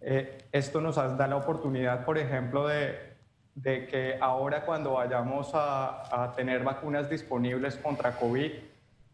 eh, 0.00 0.38
esto 0.52 0.80
nos 0.80 0.96
da 0.96 1.26
la 1.26 1.36
oportunidad, 1.36 2.04
por 2.04 2.16
ejemplo, 2.16 2.66
de, 2.66 3.16
que 3.62 4.16
ahora 4.20 4.64
cuando 4.64 4.94
vayamos 4.94 5.50
a, 5.52 6.32
tener 6.36 6.64
vacunas 6.64 7.10
disponibles 7.10 7.76
contra 7.76 8.12
COVID, 8.12 8.52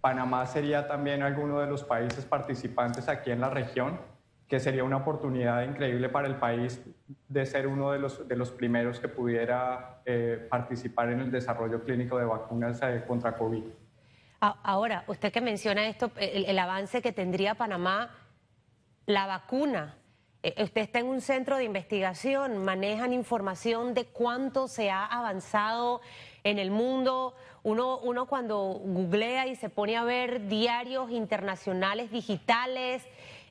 Panamá 0.00 0.46
sería 0.46 0.86
también 0.86 1.22
alguno 1.22 1.58
de 1.58 1.66
los 1.66 1.82
países 1.82 2.24
participantes 2.24 3.08
aquí 3.08 3.32
en 3.32 3.40
la 3.40 3.50
región, 3.50 3.98
que 4.46 4.60
sería 4.60 4.84
una 4.84 4.98
oportunidad 4.98 5.64
increíble 5.64 6.08
para 6.08 6.28
el 6.28 6.36
país 6.36 6.80
de 7.28 7.46
ser 7.46 7.66
uno 7.66 7.90
de 7.90 7.98
los, 7.98 8.28
de 8.28 8.36
los 8.36 8.52
primeros 8.52 9.00
que 9.00 9.08
pudiera 9.08 10.02
eh, 10.04 10.46
participar 10.48 11.10
en 11.10 11.18
el 11.20 11.32
desarrollo 11.32 11.82
clínico 11.82 12.16
de 12.18 12.26
vacunas 12.26 12.80
eh, 12.82 13.02
contra 13.08 13.36
COVID. 13.36 13.64
Ahora, 14.38 15.02
usted 15.08 15.32
que 15.32 15.40
menciona 15.40 15.88
esto, 15.88 16.12
el 16.20 16.56
avance 16.56 17.02
que 17.02 17.10
tendría 17.10 17.56
Panamá, 17.56 18.10
la 19.06 19.26
vacuna 19.26 19.96
usted 20.42 20.82
está 20.82 21.00
en 21.00 21.06
un 21.06 21.20
centro 21.20 21.56
de 21.56 21.64
investigación, 21.64 22.64
manejan 22.64 23.12
información 23.12 23.94
de 23.94 24.04
cuánto 24.04 24.68
se 24.68 24.90
ha 24.90 25.04
avanzado 25.04 26.00
en 26.44 26.58
el 26.58 26.70
mundo. 26.70 27.34
Uno, 27.62 28.26
cuando 28.28 28.80
googlea 28.84 29.48
y 29.48 29.56
se 29.56 29.68
pone 29.68 29.96
a 29.96 30.04
ver 30.04 30.46
diarios 30.46 31.10
internacionales 31.10 32.12
digitales, 32.12 33.02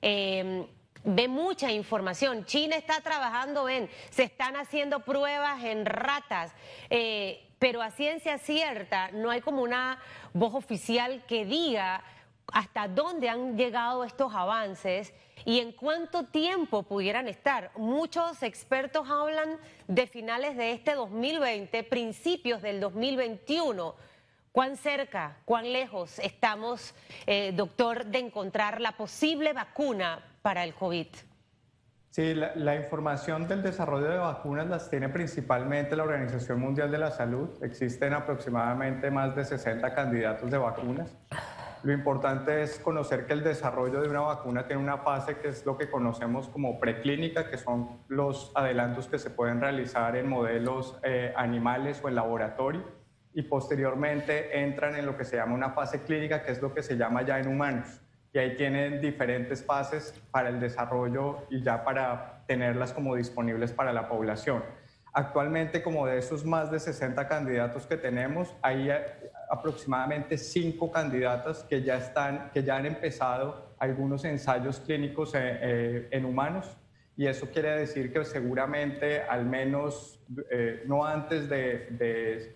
em, 0.01 0.65
ve 1.03 1.27
mucha 1.27 1.71
información. 1.71 2.45
China 2.45 2.77
está 2.77 3.01
trabajando, 3.01 3.65
ven, 3.65 3.89
se 4.09 4.23
están 4.23 4.55
haciendo 4.55 5.01
pruebas 5.01 5.63
en 5.63 5.85
ratas, 5.85 6.53
eh, 6.89 7.45
pero 7.59 7.81
a 7.81 7.91
ciencia 7.91 8.37
cierta 8.37 9.11
no 9.11 9.29
hay 9.29 9.41
como 9.41 9.61
una 9.61 9.99
voz 10.33 10.53
oficial 10.53 11.23
que 11.27 11.45
diga 11.45 12.03
hasta 12.51 12.87
dónde 12.87 13.29
han 13.29 13.57
llegado 13.57 14.03
estos 14.03 14.33
avances 14.33 15.13
y 15.45 15.59
en 15.59 15.71
cuánto 15.71 16.23
tiempo 16.23 16.83
pudieran 16.83 17.27
estar. 17.27 17.71
Muchos 17.75 18.41
expertos 18.43 19.09
hablan 19.09 19.57
de 19.87 20.07
finales 20.07 20.55
de 20.57 20.71
este 20.71 20.93
2020, 20.93 21.83
principios 21.83 22.61
del 22.61 22.79
2021. 22.79 23.95
¿Cuán 24.51 24.77
cerca, 24.77 25.37
cuán 25.43 25.73
lejos 25.73 26.17
estamos, 26.19 26.95
eh, 27.27 27.51
doctor, 27.53 28.05
de 28.05 28.19
encontrar 28.19 28.79
la 28.79 28.93
posible 28.93 29.51
vacuna 29.51 30.23
para 30.41 30.63
el 30.63 30.73
COVID? 30.73 31.07
Sí, 32.15 32.33
la, 32.33 32.75
información 32.77 33.45
del 33.49 33.61
desarrollo 33.61 34.07
de 34.07 34.15
vacunas 34.15 34.69
las 34.69 34.89
tiene 34.89 35.09
principalmente 35.09 35.97
la 35.97 36.03
Organización 36.03 36.61
Mundial 36.61 36.89
de 36.89 36.97
la 36.97 37.11
Salud. 37.11 37.49
Existen 37.61 38.13
aproximadamente 38.13 39.11
más 39.11 39.35
de 39.35 39.43
60 39.43 39.93
candidatos 39.93 40.49
de 40.49 40.57
vacunas. 40.57 41.13
Lo 41.85 41.93
importante 41.93 42.63
es 42.63 42.79
conocer 42.79 43.27
que 43.27 43.33
el 43.33 43.43
desarrollo 43.43 44.01
de 44.01 44.09
una 44.09 44.21
vacuna 44.21 44.65
tiene 44.65 44.81
una 44.81 44.97
fase 44.97 45.37
que 45.37 45.49
es 45.49 45.67
lo 45.67 45.77
que 45.77 45.87
conocemos 45.87 46.49
como 46.49 46.79
preclínica, 46.79 47.47
que 47.47 47.59
son 47.59 47.99
los 48.07 48.51
adelantos 48.55 49.07
que 49.07 49.19
se 49.19 49.29
pueden 49.29 49.61
realizar 49.61 50.15
en 50.15 50.27
modelos 50.27 50.97
eh, 51.03 51.31
animales 51.37 52.01
o 52.03 52.09
en 52.09 52.15
laboratorio, 52.15 52.83
y 53.35 53.43
posteriormente 53.43 54.63
entran 54.63 54.95
en 54.95 55.05
lo 55.05 55.15
que 55.15 55.25
se 55.25 55.35
llama 55.35 55.53
una 55.53 55.73
fase 55.73 56.01
clínica, 56.01 56.41
que 56.41 56.53
es 56.53 56.59
lo 56.59 56.73
que 56.73 56.81
se 56.81 56.97
llama 56.97 57.21
ya 57.21 57.37
en 57.37 57.49
humanos. 57.49 58.01
Y 58.33 58.39
ahí 58.39 58.55
tienen 58.55 58.99
diferentes 58.99 59.63
fases 59.63 60.19
para 60.31 60.49
el 60.49 60.59
desarrollo 60.59 61.45
y 61.51 61.61
ya 61.61 61.83
para 61.83 62.41
tenerlas 62.47 62.93
como 62.93 63.13
disponibles 63.13 63.73
para 63.73 63.93
la 63.93 64.09
población. 64.09 64.63
Actualmente, 65.13 65.83
como 65.83 66.07
de 66.07 66.17
esos 66.17 66.45
más 66.45 66.71
de 66.71 66.79
60 66.79 67.27
candidatos 67.27 67.85
que 67.85 67.95
tenemos, 67.95 68.55
hay 68.63 68.89
aproximadamente 69.49 70.37
cinco 70.37 70.91
candidatas 70.91 71.63
que 71.63 71.81
ya, 71.81 71.97
están, 71.97 72.51
que 72.53 72.63
ya 72.63 72.77
han 72.77 72.85
empezado 72.85 73.75
algunos 73.79 74.23
ensayos 74.25 74.79
clínicos 74.79 75.35
eh, 75.35 75.39
eh, 75.41 76.07
en, 76.11 76.25
humanos 76.25 76.77
y 77.17 77.27
eso 77.27 77.47
quiere 77.51 77.71
decir 77.71 78.11
que 78.11 78.23
seguramente 78.25 79.21
al 79.21 79.45
menos 79.45 80.19
eh, 80.49 80.83
no 80.87 81.05
antes 81.05 81.49
de, 81.49 82.55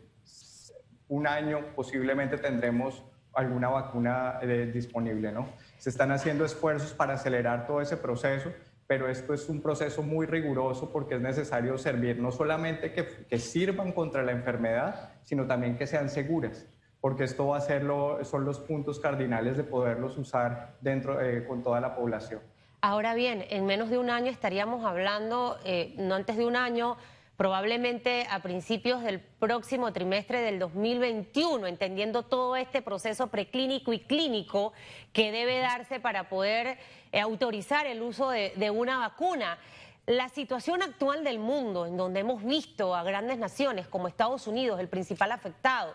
un 1.08 1.27
año 1.27 1.74
posiblemente 1.75 2.38
tendremos 2.38 3.03
alguna 3.34 3.69
vacuna 3.69 4.39
disponible, 4.74 5.31
¿no? 5.31 5.48
Se 5.77 5.89
están 5.89 6.12
haciendo 6.12 6.46
esfuerzos 6.46 6.93
para 6.93 7.13
acelerar 7.13 7.65
todo 7.65 7.81
ese 7.81 7.98
proceso 7.98 8.51
pero 8.89 9.08
esto 9.08 9.36
es 9.36 9.48
un 9.50 9.62
proceso 9.62 10.01
muy 10.01 10.25
riguroso 10.25 10.91
porque 10.91 11.13
es 11.13 11.22
necesario 11.22 11.77
servir 11.77 12.17
no 12.17 12.31
solamente 12.31 12.91
que, 12.91 13.05
que, 13.29 13.38
sirvan 13.38 13.91
contra 13.91 14.24
la 14.24 14.31
enfermedad, 14.31 15.12
sino 15.25 15.46
también 15.46 15.77
que 15.77 15.86
sean 15.86 16.10
seguras, 16.10 16.65
porque 17.01 17.24
esto 17.24 17.48
va 17.48 17.58
a 17.58 17.62
ser 17.62 17.84
son 18.24 18.46
los 18.46 18.60
puntos 18.60 19.00
cardinales 19.00 19.58
de 19.58 19.63
poderlos 19.63 20.18
usar 20.18 20.75
dentro 20.82 21.22
eh, 21.22 21.46
con 21.48 21.63
toda 21.63 21.79
la 21.79 21.96
población. 21.96 22.41
Ahora 22.82 23.13
bien, 23.13 23.46
en 23.50 23.65
menos 23.65 23.89
de 23.89 23.98
un 23.98 24.10
año 24.10 24.32
estaríamos 24.32 24.86
hablando, 24.86 25.58
eh, 25.65 25.94
no 25.98 26.15
antes 26.15 26.38
de 26.38 26.46
un 26.46 26.56
año, 26.56 26.98
probablemente 27.39 28.27
a 28.29 28.41
principios 28.41 29.01
del 29.01 29.22
próximo 29.22 29.94
trimestre 29.94 30.41
del 30.41 30.60
2021, 30.60 31.68
entendiendo 31.68 32.24
todo 32.24 32.58
este 32.58 32.82
proceso 32.82 33.27
preclínico 33.27 33.94
y 33.94 34.00
clínico 34.00 34.74
que 35.13 35.32
debe 35.32 35.60
darse 35.60 36.01
para 36.01 36.27
poder 36.27 36.77
eh, 37.13 37.22
autorizar 37.22 37.86
el 37.86 38.01
uso 38.01 38.29
de, 38.29 38.72
una 38.72 38.98
vacuna. 38.98 39.58
La 40.06 40.27
situación 40.27 40.82
actual 40.82 41.24
del 41.24 41.39
mundo, 41.39 41.86
en 41.86 41.96
donde 41.96 42.20
hemos 42.20 42.44
visto 42.44 42.94
a 42.94 43.03
grandes 43.03 43.38
naciones 43.38 43.88
como 43.88 44.10
Estados 44.10 44.46
Unidos, 44.46 44.79
el 44.82 44.89
principal 44.89 45.32
afectado, 45.32 45.94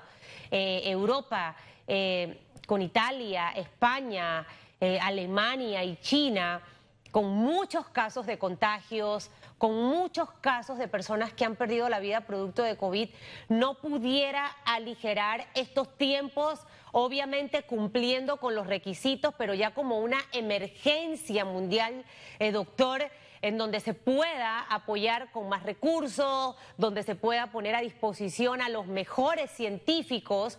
eh, 0.56 0.82
Europa, 0.88 1.56
eh, 1.88 2.42
con 2.64 2.80
Italia, 2.80 3.50
España, 3.50 4.46
Alemania 5.00 5.82
y 5.82 5.96
China, 5.96 6.60
con 7.10 7.26
muchos 7.26 7.88
casos 7.88 8.26
de 8.26 8.38
contagios, 8.38 9.30
con 9.58 9.74
muchos 9.74 10.30
casos 10.40 10.78
de 10.78 10.88
personas 10.88 11.32
que 11.32 11.44
han 11.44 11.56
perdido 11.56 11.88
la 11.88 11.98
vida 11.98 12.20
producto 12.22 12.62
de 12.62 12.76
COVID, 12.76 13.08
no 13.48 13.74
pudiera 13.74 14.46
aligerar 14.64 15.46
estos 15.54 15.96
tiempos, 15.96 16.60
obviamente 16.92 17.62
cumpliendo 17.62 18.36
con 18.36 18.54
los 18.54 18.66
requisitos, 18.66 19.34
pero 19.38 19.54
ya 19.54 19.72
como 19.72 19.98
una 19.98 20.18
emergencia 20.32 21.44
mundial, 21.44 22.04
eh, 22.38 22.52
doctor 22.52 23.10
en 23.44 23.58
donde 23.58 23.78
se 23.80 23.92
pueda 23.92 24.60
apoyar 24.70 25.30
con 25.30 25.50
más 25.50 25.64
recursos, 25.64 26.56
donde 26.78 27.02
se 27.02 27.14
pueda 27.14 27.48
poner 27.48 27.74
a 27.74 27.82
disposición 27.82 28.62
a 28.62 28.70
los 28.70 28.86
mejores 28.86 29.50
científicos, 29.50 30.58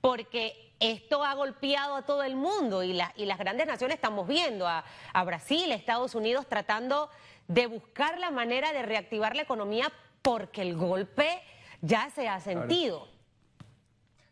porque 0.00 0.72
esto 0.78 1.24
ha 1.24 1.34
golpeado 1.34 1.96
a 1.96 2.02
todo 2.02 2.22
el 2.22 2.36
mundo 2.36 2.84
y, 2.84 2.96
y 3.16 3.26
las 3.26 3.36
grandes 3.36 3.66
naciones 3.66 3.96
estamos 3.96 4.28
viendo 4.28 4.68
a, 4.68 4.84
a 5.12 5.24
Brasil, 5.24 5.72
Estados 5.72 6.14
Unidos 6.14 6.46
tratando 6.46 7.10
de 7.48 7.66
buscar 7.66 8.16
la 8.20 8.30
manera 8.30 8.72
de 8.72 8.82
reactivar 8.82 9.34
la 9.34 9.42
economía 9.42 9.88
porque 10.22 10.62
el 10.62 10.76
golpe 10.76 11.42
ya 11.80 12.10
se 12.10 12.28
ha 12.28 12.38
sentido. 12.38 13.08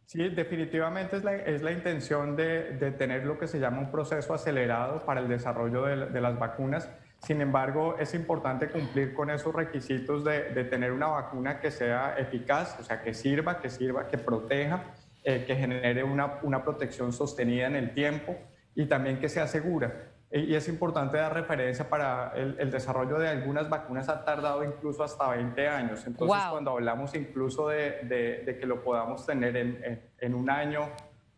Sí, 0.04 0.28
definitivamente 0.28 1.16
es 1.16 1.24
la, 1.24 1.34
es 1.34 1.62
la 1.62 1.72
intención 1.72 2.36
de, 2.36 2.74
de, 2.74 2.92
tener 2.92 3.26
lo 3.26 3.40
que 3.40 3.48
se 3.48 3.58
llama 3.58 3.80
un 3.80 3.90
proceso 3.90 4.34
acelerado 4.34 5.04
para 5.04 5.18
el 5.20 5.26
desarrollo 5.26 5.82
de, 5.82 6.06
de 6.06 6.20
las 6.20 6.38
vacunas. 6.38 6.88
Sin 7.22 7.40
embargo, 7.40 7.96
es 7.98 8.14
importante 8.14 8.68
cumplir 8.68 9.12
con 9.12 9.28
esos 9.30 9.54
requisitos 9.54 10.24
de, 10.24 10.50
de, 10.50 10.64
tener 10.64 10.92
una 10.92 11.08
vacuna 11.08 11.60
que 11.60 11.70
sea 11.70 12.16
eficaz, 12.16 12.78
o 12.78 12.84
sea, 12.84 13.02
que 13.02 13.12
sirva, 13.12 13.60
que 13.60 13.70
sirva, 13.70 14.06
que 14.06 14.18
proteja, 14.18 14.84
eh, 15.24 15.44
que 15.44 15.56
genere 15.56 16.04
una, 16.04 16.38
una 16.42 16.62
protección 16.62 17.12
sostenida 17.12 17.66
en 17.66 17.74
el 17.74 17.92
tiempo 17.92 18.36
y 18.74 18.86
también 18.86 19.18
que 19.18 19.28
sea 19.28 19.48
segura. 19.48 19.92
Y 20.30 20.54
es 20.54 20.68
importante 20.68 21.16
dar 21.16 21.34
referencia 21.34 21.88
para 21.88 22.32
el, 22.36 22.70
desarrollo 22.70 23.18
de 23.18 23.28
algunas 23.28 23.68
vacunas 23.68 24.08
ha 24.08 24.24
tardado 24.24 24.62
incluso 24.62 25.02
hasta 25.02 25.28
20 25.30 25.68
años. 25.68 26.06
Entonces, 26.06 26.42
cuando 26.50 26.72
hablamos 26.72 27.14
incluso 27.14 27.68
de, 27.68 28.02
de, 28.44 28.58
que 28.58 28.66
lo 28.66 28.82
podamos 28.82 29.26
tener 29.26 29.56
en, 29.56 30.02
en, 30.18 30.34
un 30.34 30.50
año, 30.50 30.88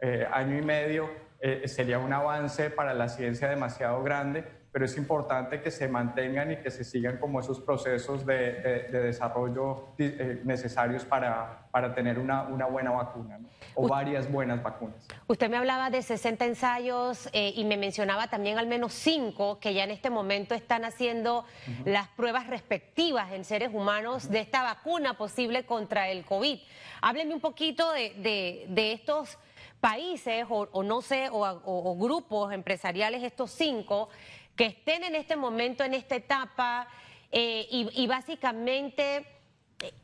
eh, 0.00 0.26
año 0.30 0.58
y 0.58 0.62
medio, 0.62 1.08
eh, 1.40 1.66
sería 1.66 1.98
un 2.00 2.12
avance 2.12 2.68
para 2.68 2.92
la 2.94 3.08
ciencia 3.08 3.48
demasiado 3.48 4.02
grande 4.02 4.59
pero 4.72 4.84
es 4.84 4.96
importante 4.96 5.60
que 5.60 5.70
se 5.70 5.88
mantengan 5.88 6.52
y 6.52 6.56
que 6.58 6.70
se 6.70 6.84
sigan 6.84 7.18
como 7.18 7.40
esos 7.40 7.60
procesos 7.60 8.24
de, 8.24 8.52
de, 8.90 9.00
desarrollo 9.00 9.88
eh, 9.98 10.40
necesarios 10.44 11.04
para, 11.04 11.66
para 11.72 11.92
tener 11.94 12.18
una, 12.18 12.42
una, 12.42 12.66
buena 12.66 12.92
vacuna 12.92 13.40
o 13.74 13.88
varias 13.88 14.30
buenas 14.30 14.62
vacunas. 14.62 15.08
Usted 15.26 15.50
me 15.50 15.56
hablaba 15.56 15.90
de 15.90 16.02
60 16.02 16.44
ensayos 16.44 17.28
eh, 17.32 17.52
y 17.56 17.64
me 17.64 17.76
mencionaba 17.76 18.28
también 18.28 18.58
al 18.58 18.68
menos 18.68 18.92
5 18.94 19.58
que 19.58 19.74
ya 19.74 19.84
en 19.84 19.90
este 19.90 20.08
momento 20.10 20.54
están 20.54 20.84
haciendo 20.84 21.44
las 21.84 22.08
pruebas 22.08 22.46
respectivas 22.46 23.32
en 23.32 23.44
seres 23.44 23.70
humanos 23.72 24.30
de 24.30 24.40
esta 24.40 24.62
vacuna 24.62 25.14
posible 25.14 25.66
contra 25.66 26.08
el 26.08 26.24
COVID. 26.24 26.60
Hábleme 27.02 27.34
un 27.34 27.40
poquito 27.40 27.90
de, 27.92 28.66
de 28.68 28.92
estos 28.92 29.38
países 29.80 30.44
o, 30.48 30.68
o 30.72 30.82
no 30.82 31.00
sé, 31.00 31.28
o, 31.30 31.40
o, 31.64 31.96
grupos 31.96 32.52
empresariales, 32.52 33.22
estos 33.22 33.50
cinco, 33.50 34.10
que 34.60 34.66
estén 34.66 35.04
en 35.04 35.14
este 35.14 35.36
momento, 35.36 35.84
en 35.84 35.94
esta 35.94 36.16
etapa, 36.16 36.86
eh, 37.32 37.66
y, 37.70 38.06
básicamente 38.06 39.24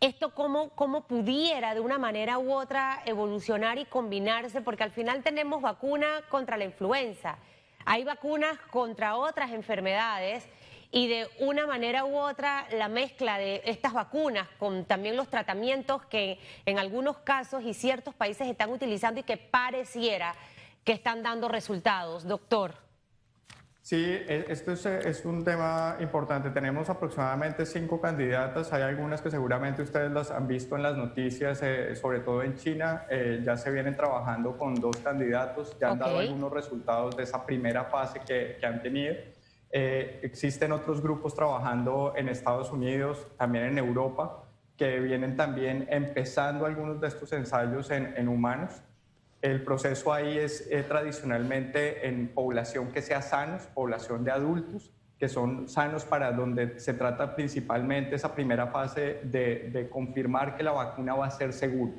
esto 0.00 0.32
cómo, 0.34 0.70
cómo 0.70 1.06
pudiera 1.06 1.74
de 1.74 1.80
una 1.80 1.98
manera 1.98 2.38
u 2.38 2.50
otra 2.54 3.02
evolucionar 3.04 3.76
y 3.76 3.84
combinarse, 3.84 4.62
porque 4.62 4.82
al 4.82 4.92
final 4.92 5.22
tenemos 5.22 5.60
vacuna 5.60 6.22
contra 6.30 6.56
la 6.56 6.64
influenza, 6.64 7.36
hay 7.84 8.04
vacunas 8.04 8.56
contra 8.70 9.16
otras 9.16 9.50
enfermedades 9.50 10.48
y 10.90 11.06
de 11.06 11.28
una 11.38 11.66
manera 11.66 12.06
u 12.06 12.16
otra 12.16 12.66
la 12.70 12.88
mezcla 12.88 13.36
de 13.36 13.60
estas 13.66 13.92
vacunas 13.92 14.48
con 14.58 14.86
también 14.86 15.16
los 15.16 15.28
tratamientos 15.28 16.06
que 16.06 16.40
en 16.64 16.78
algunos 16.78 17.18
casos 17.18 17.62
y 17.62 17.74
ciertos 17.74 18.14
países 18.14 18.48
están 18.48 18.70
utilizando 18.70 19.20
y 19.20 19.22
que 19.22 19.36
pareciera 19.36 20.34
que 20.82 20.92
están 20.92 21.22
dando 21.22 21.46
resultados. 21.46 22.26
Doctor. 22.26 22.85
Sí, 23.86 24.02
e, 24.04 24.46
esto 24.48 24.72
es, 24.72 25.24
un 25.24 25.44
tema 25.44 25.96
importante. 26.00 26.50
Tenemos 26.50 26.90
aproximadamente 26.90 27.64
cinco 27.64 28.00
candidatas. 28.00 28.72
Hay 28.72 28.82
algunas 28.82 29.22
que 29.22 29.30
seguramente 29.30 29.80
ustedes 29.80 30.10
las 30.10 30.32
han 30.32 30.48
visto 30.48 30.74
en 30.74 30.82
las 30.82 30.96
noticias, 30.96 31.60
eh, 31.62 31.94
sobre 31.94 32.18
todo 32.18 32.42
en 32.42 32.56
China. 32.56 33.06
Eh, 33.08 33.42
ya 33.44 33.56
se 33.56 33.70
vienen 33.70 33.94
trabajando 33.94 34.58
con 34.58 34.74
dos 34.74 34.96
candidatos. 34.96 35.78
Ya 35.78 35.92
han 35.92 36.00
dado 36.00 36.18
algunos 36.18 36.52
resultados 36.52 37.16
de 37.16 37.22
esa 37.22 37.46
primera 37.46 37.84
fase 37.84 38.22
que, 38.26 38.58
han 38.66 38.82
tenido. 38.82 39.14
Eh, 39.70 40.18
existen 40.24 40.72
otros 40.72 41.00
grupos 41.00 41.36
trabajando 41.36 42.12
en 42.16 42.28
Estados 42.28 42.72
Unidos, 42.72 43.28
también 43.38 43.66
en 43.66 43.78
Europa, 43.78 44.48
que 44.76 44.98
vienen 44.98 45.36
también 45.36 45.86
empezando 45.88 46.66
algunos 46.66 47.00
de 47.00 47.06
estos 47.06 47.32
ensayos 47.32 47.88
en, 47.92 48.14
en 48.16 48.26
humanos. 48.26 48.82
El 49.46 49.62
proceso 49.62 50.12
ahí 50.12 50.38
es 50.38 50.66
eh, 50.72 50.82
tradicionalmente 50.82 52.08
en 52.08 52.26
población 52.26 52.90
que 52.90 53.00
sea 53.00 53.22
sanos, 53.22 53.68
población 53.68 54.24
de 54.24 54.32
adultos, 54.32 54.92
que 55.20 55.28
son 55.28 55.68
sanos 55.68 56.04
para 56.04 56.32
donde 56.32 56.80
se 56.80 56.94
trata 56.94 57.36
principalmente 57.36 58.16
esa 58.16 58.34
primera 58.34 58.66
fase 58.66 59.20
de, 59.22 59.88
confirmar 59.88 60.56
que 60.56 60.64
la 60.64 60.72
vacuna 60.72 61.14
va 61.14 61.26
a 61.26 61.30
ser 61.30 61.52
segura. 61.52 61.92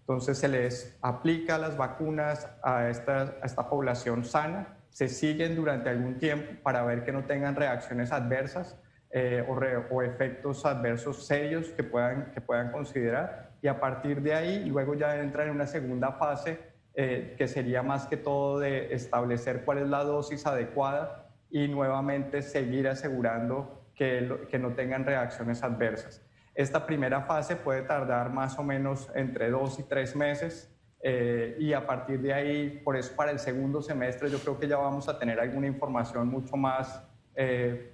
Entonces 0.00 0.38
se 0.38 0.48
les 0.48 0.98
aplica 1.00 1.56
las 1.56 1.76
vacunas 1.76 2.48
a 2.64 2.88
esta, 2.88 3.36
a 3.42 3.46
esta 3.46 3.70
población 3.70 4.24
sana, 4.24 4.78
se 4.90 5.06
siguen 5.06 5.54
durante 5.54 5.90
algún 5.90 6.18
tiempo 6.18 6.60
para 6.64 6.82
ver 6.82 7.04
que 7.04 7.12
no 7.12 7.22
tengan 7.26 7.54
reacciones 7.54 8.10
adversas 8.10 8.76
eh, 9.10 9.46
o, 9.48 10.02
efectos 10.02 10.66
adversos 10.66 11.24
serios 11.24 11.68
que 11.68 11.84
puedan, 11.84 12.32
que 12.32 12.40
puedan 12.40 12.72
considerar 12.72 13.52
y 13.62 13.68
a 13.68 13.78
partir 13.78 14.20
de 14.20 14.34
ahí 14.34 14.64
luego 14.64 14.94
ya 14.94 15.16
entra 15.20 15.44
en 15.44 15.50
una 15.50 15.68
segunda 15.68 16.12
fase 16.12 16.67
eh, 17.00 17.36
que 17.38 17.46
sería 17.46 17.80
más 17.84 18.08
que 18.08 18.16
todo 18.16 18.58
de 18.58 18.92
establecer 18.92 19.64
cuál 19.64 19.78
es 19.78 19.86
la 19.86 20.02
dosis 20.02 20.44
adecuada 20.46 21.30
y 21.48 21.68
nuevamente 21.68 22.42
seguir 22.42 22.88
asegurando 22.88 23.84
que, 23.94 24.46
que 24.50 24.58
no 24.58 24.72
tengan 24.72 25.04
reacciones 25.04 25.62
adversas. 25.62 26.26
Esta 26.56 26.84
primera 26.86 27.22
fase 27.22 27.54
puede 27.54 27.82
tardar 27.82 28.32
más 28.32 28.58
o 28.58 28.64
menos 28.64 29.12
entre 29.14 29.48
dos 29.48 29.78
y 29.78 29.84
tres 29.84 30.16
meses 30.16 30.74
eh, 31.00 31.56
y 31.60 31.72
a 31.72 31.86
partir 31.86 32.20
de 32.20 32.34
ahí, 32.34 32.80
por 32.82 32.96
eso 32.96 33.14
para 33.14 33.30
el 33.30 33.38
segundo 33.38 33.80
semestre 33.80 34.28
yo 34.28 34.40
creo 34.40 34.58
que 34.58 34.66
ya 34.66 34.78
vamos 34.78 35.08
a 35.08 35.20
tener 35.20 35.38
alguna 35.38 35.68
información 35.68 36.26
mucho 36.26 36.56
más 36.56 37.00
eh, 37.36 37.92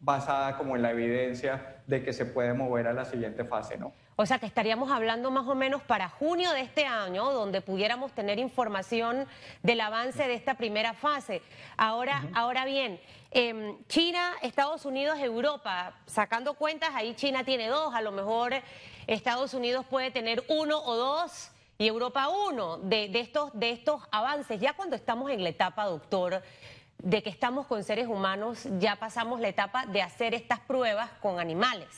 basada 0.00 0.56
como 0.56 0.76
en 0.76 0.82
la 0.82 0.90
evidencia 0.90 1.82
de 1.86 2.02
que 2.02 2.12
se 2.12 2.24
puede 2.24 2.54
mover 2.54 2.86
a 2.86 2.92
la 2.92 3.04
siguiente 3.04 3.44
fase, 3.44 3.76
¿no? 3.76 3.92
O 4.16 4.26
sea 4.26 4.38
que 4.38 4.46
estaríamos 4.46 4.90
hablando 4.90 5.30
más 5.30 5.46
o 5.46 5.54
menos 5.54 5.82
para 5.82 6.08
junio 6.08 6.52
de 6.52 6.60
este 6.60 6.84
año, 6.84 7.32
donde 7.32 7.62
pudiéramos 7.62 8.12
tener 8.12 8.38
información 8.38 9.26
del 9.62 9.80
avance 9.80 10.26
de 10.26 10.34
esta 10.34 10.54
primera 10.54 10.92
fase. 10.92 11.42
Ahora, 11.76 12.24
ahora 12.34 12.64
bien, 12.66 13.00
em, 13.30 13.78
China, 13.88 14.34
Estados 14.42 14.84
Unidos, 14.84 15.18
Europa, 15.18 15.94
sacando 16.06 16.54
cuentas, 16.54 16.90
ahí 16.94 17.14
China 17.14 17.44
tiene 17.44 17.68
dos, 17.68 17.94
a 17.94 18.02
lo 18.02 18.12
mejor 18.12 18.52
Estados 19.06 19.54
Unidos 19.54 19.86
puede 19.88 20.10
tener 20.10 20.44
uno 20.48 20.78
o 20.84 20.96
dos 20.96 21.50
y 21.78 21.86
Europa 21.86 22.28
uno 22.28 22.76
de, 22.76 23.08
de, 23.08 23.20
estos, 23.20 23.50
de 23.58 23.70
estos 23.70 24.02
avances. 24.12 24.60
Ya 24.60 24.74
cuando 24.74 24.96
estamos 24.96 25.30
en 25.30 25.42
la 25.42 25.48
etapa, 25.48 25.86
doctor, 25.86 26.42
de 27.02 27.22
que 27.22 27.30
estamos 27.30 27.66
con 27.66 27.84
seres 27.84 28.06
humanos, 28.06 28.68
ya 28.78 28.96
pasamos 28.96 29.40
la 29.40 29.48
etapa 29.48 29.86
de 29.86 30.02
hacer 30.02 30.34
estas 30.34 30.60
pruebas 30.60 31.10
con 31.20 31.40
animales. 31.40 31.88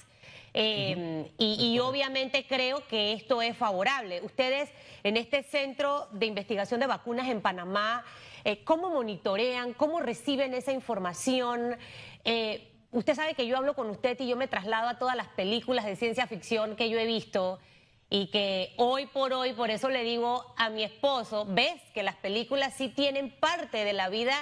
Em, 0.55 1.27
y, 1.39 1.79
obviamente 1.79 2.47
creo 2.47 2.87
que 2.87 3.13
esto 3.13 3.41
es 3.41 3.57
favorable. 3.57 4.21
Ustedes 4.23 4.71
en 5.03 5.17
este 5.17 5.43
centro 5.43 6.09
de 6.13 6.27
investigación 6.27 6.81
de 6.81 6.87
vacunas 6.87 7.29
en 7.29 7.41
Panamá, 7.41 8.05
eh, 8.45 8.63
¿cómo 8.65 8.91
monitorean, 8.91 9.73
cómo 9.73 10.01
reciben 10.01 10.53
esa 10.53 10.73
información? 10.73 11.77
Eh, 12.25 12.69
usted 12.91 13.15
sabe 13.15 13.35
que 13.35 13.47
yo 13.47 13.57
hablo 13.57 13.75
con 13.75 13.89
usted 13.89 14.21
y 14.21 14.29
yo 14.29 14.37
me 14.37 14.47
traslado 14.47 14.89
a 14.89 14.99
todas 14.99 15.17
las 15.17 15.29
películas 15.29 15.87
de 15.87 15.97
ciencia 15.97 16.27
ficción 16.27 16.77
que 16.77 16.91
yo 16.91 16.99
he 16.99 17.07
visto 17.07 17.59
y 18.11 18.27
que 18.27 18.75
hoy 18.77 19.07
por 19.07 19.33
hoy, 19.33 19.55
por 19.55 19.71
eso 19.71 19.89
le 19.89 20.05
digo 20.05 20.45
a 20.59 20.69
mi 20.69 20.83
esposo, 20.83 21.47
ves 21.49 21.81
que 21.95 22.03
las 22.03 22.17
películas 22.17 22.75
sí 22.77 22.91
tienen 22.91 23.31
parte 23.31 23.87
de 23.87 23.95
la 23.95 24.11
vida, 24.11 24.35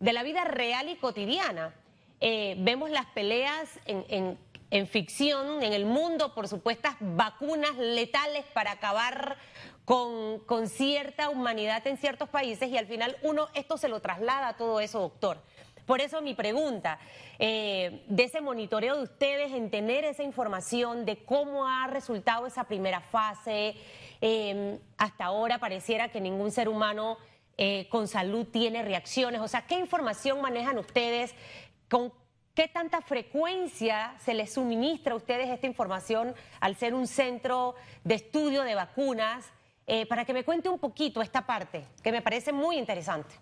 de 0.00 0.12
la 0.12 0.22
vida 0.22 0.44
real 0.44 0.88
y 0.88 0.96
cotidiana. 0.96 1.74
Eh, 2.20 2.56
vemos 2.58 2.90
las 2.90 3.06
peleas 3.06 3.68
en, 3.84 4.38
en 4.70 4.86
ficción, 4.86 5.62
en 5.62 5.72
el 5.72 5.86
mundo, 5.86 6.34
por 6.34 6.48
supuestas 6.48 6.96
vacunas 7.00 7.76
letales 7.76 8.44
para 8.52 8.72
acabar 8.72 9.36
con, 9.84 10.40
con, 10.40 10.68
cierta 10.68 11.28
humanidad 11.28 11.86
en 11.86 11.96
ciertos 11.96 12.28
países 12.28 12.68
y 12.68 12.76
al 12.76 12.86
final 12.86 13.16
uno 13.22 13.48
esto 13.54 13.76
se 13.76 13.88
lo 13.88 14.00
traslada 14.00 14.48
a 14.48 14.56
todo 14.56 14.80
eso, 14.80 15.00
doctor. 15.00 15.40
Por 15.86 16.00
eso 16.00 16.20
mi 16.20 16.34
pregunta, 16.34 16.98
eh, 17.38 18.02
de 18.08 18.24
ese 18.24 18.40
monitoreo 18.40 18.96
de 18.96 19.04
ustedes 19.04 19.52
en 19.52 19.70
tener 19.70 20.04
esa 20.04 20.24
información 20.24 21.04
de 21.04 21.18
cómo 21.24 21.68
ha 21.68 21.86
resultado 21.86 22.48
esa 22.48 22.64
primera 22.64 23.00
fase, 23.00 23.76
eh, 24.20 24.80
hasta 24.98 25.26
ahora 25.26 25.58
pareciera 25.58 26.08
que 26.08 26.20
ningún 26.20 26.50
ser 26.50 26.68
humano 26.68 27.18
eh, 27.58 27.88
con 27.88 28.08
salud 28.08 28.46
tiene 28.46 28.82
reacciones, 28.82 29.40
o 29.40 29.48
sea, 29.48 29.66
¿qué 29.66 29.78
información 29.78 30.40
manejan 30.40 30.78
ustedes? 30.78 31.34
¿Con 31.88 32.12
¿Qué 32.56 32.68
tanta 32.68 33.02
frecuencia 33.02 34.14
se 34.18 34.32
les 34.32 34.54
suministra 34.54 35.12
a 35.12 35.16
ustedes 35.16 35.50
esta 35.50 35.66
información 35.66 36.34
al 36.58 36.74
ser 36.74 36.94
un 36.94 37.06
centro 37.06 37.74
de 38.02 38.14
estudio 38.14 38.62
de 38.62 38.74
vacunas? 38.74 39.44
Eh, 39.86 40.06
para 40.06 40.24
que 40.24 40.32
me 40.32 40.42
cuente 40.42 40.70
un 40.70 40.78
poquito 40.78 41.20
esta 41.20 41.46
parte, 41.46 41.84
que 42.02 42.10
me 42.10 42.22
parece 42.22 42.52
muy 42.52 42.78
interesante. 42.78 43.34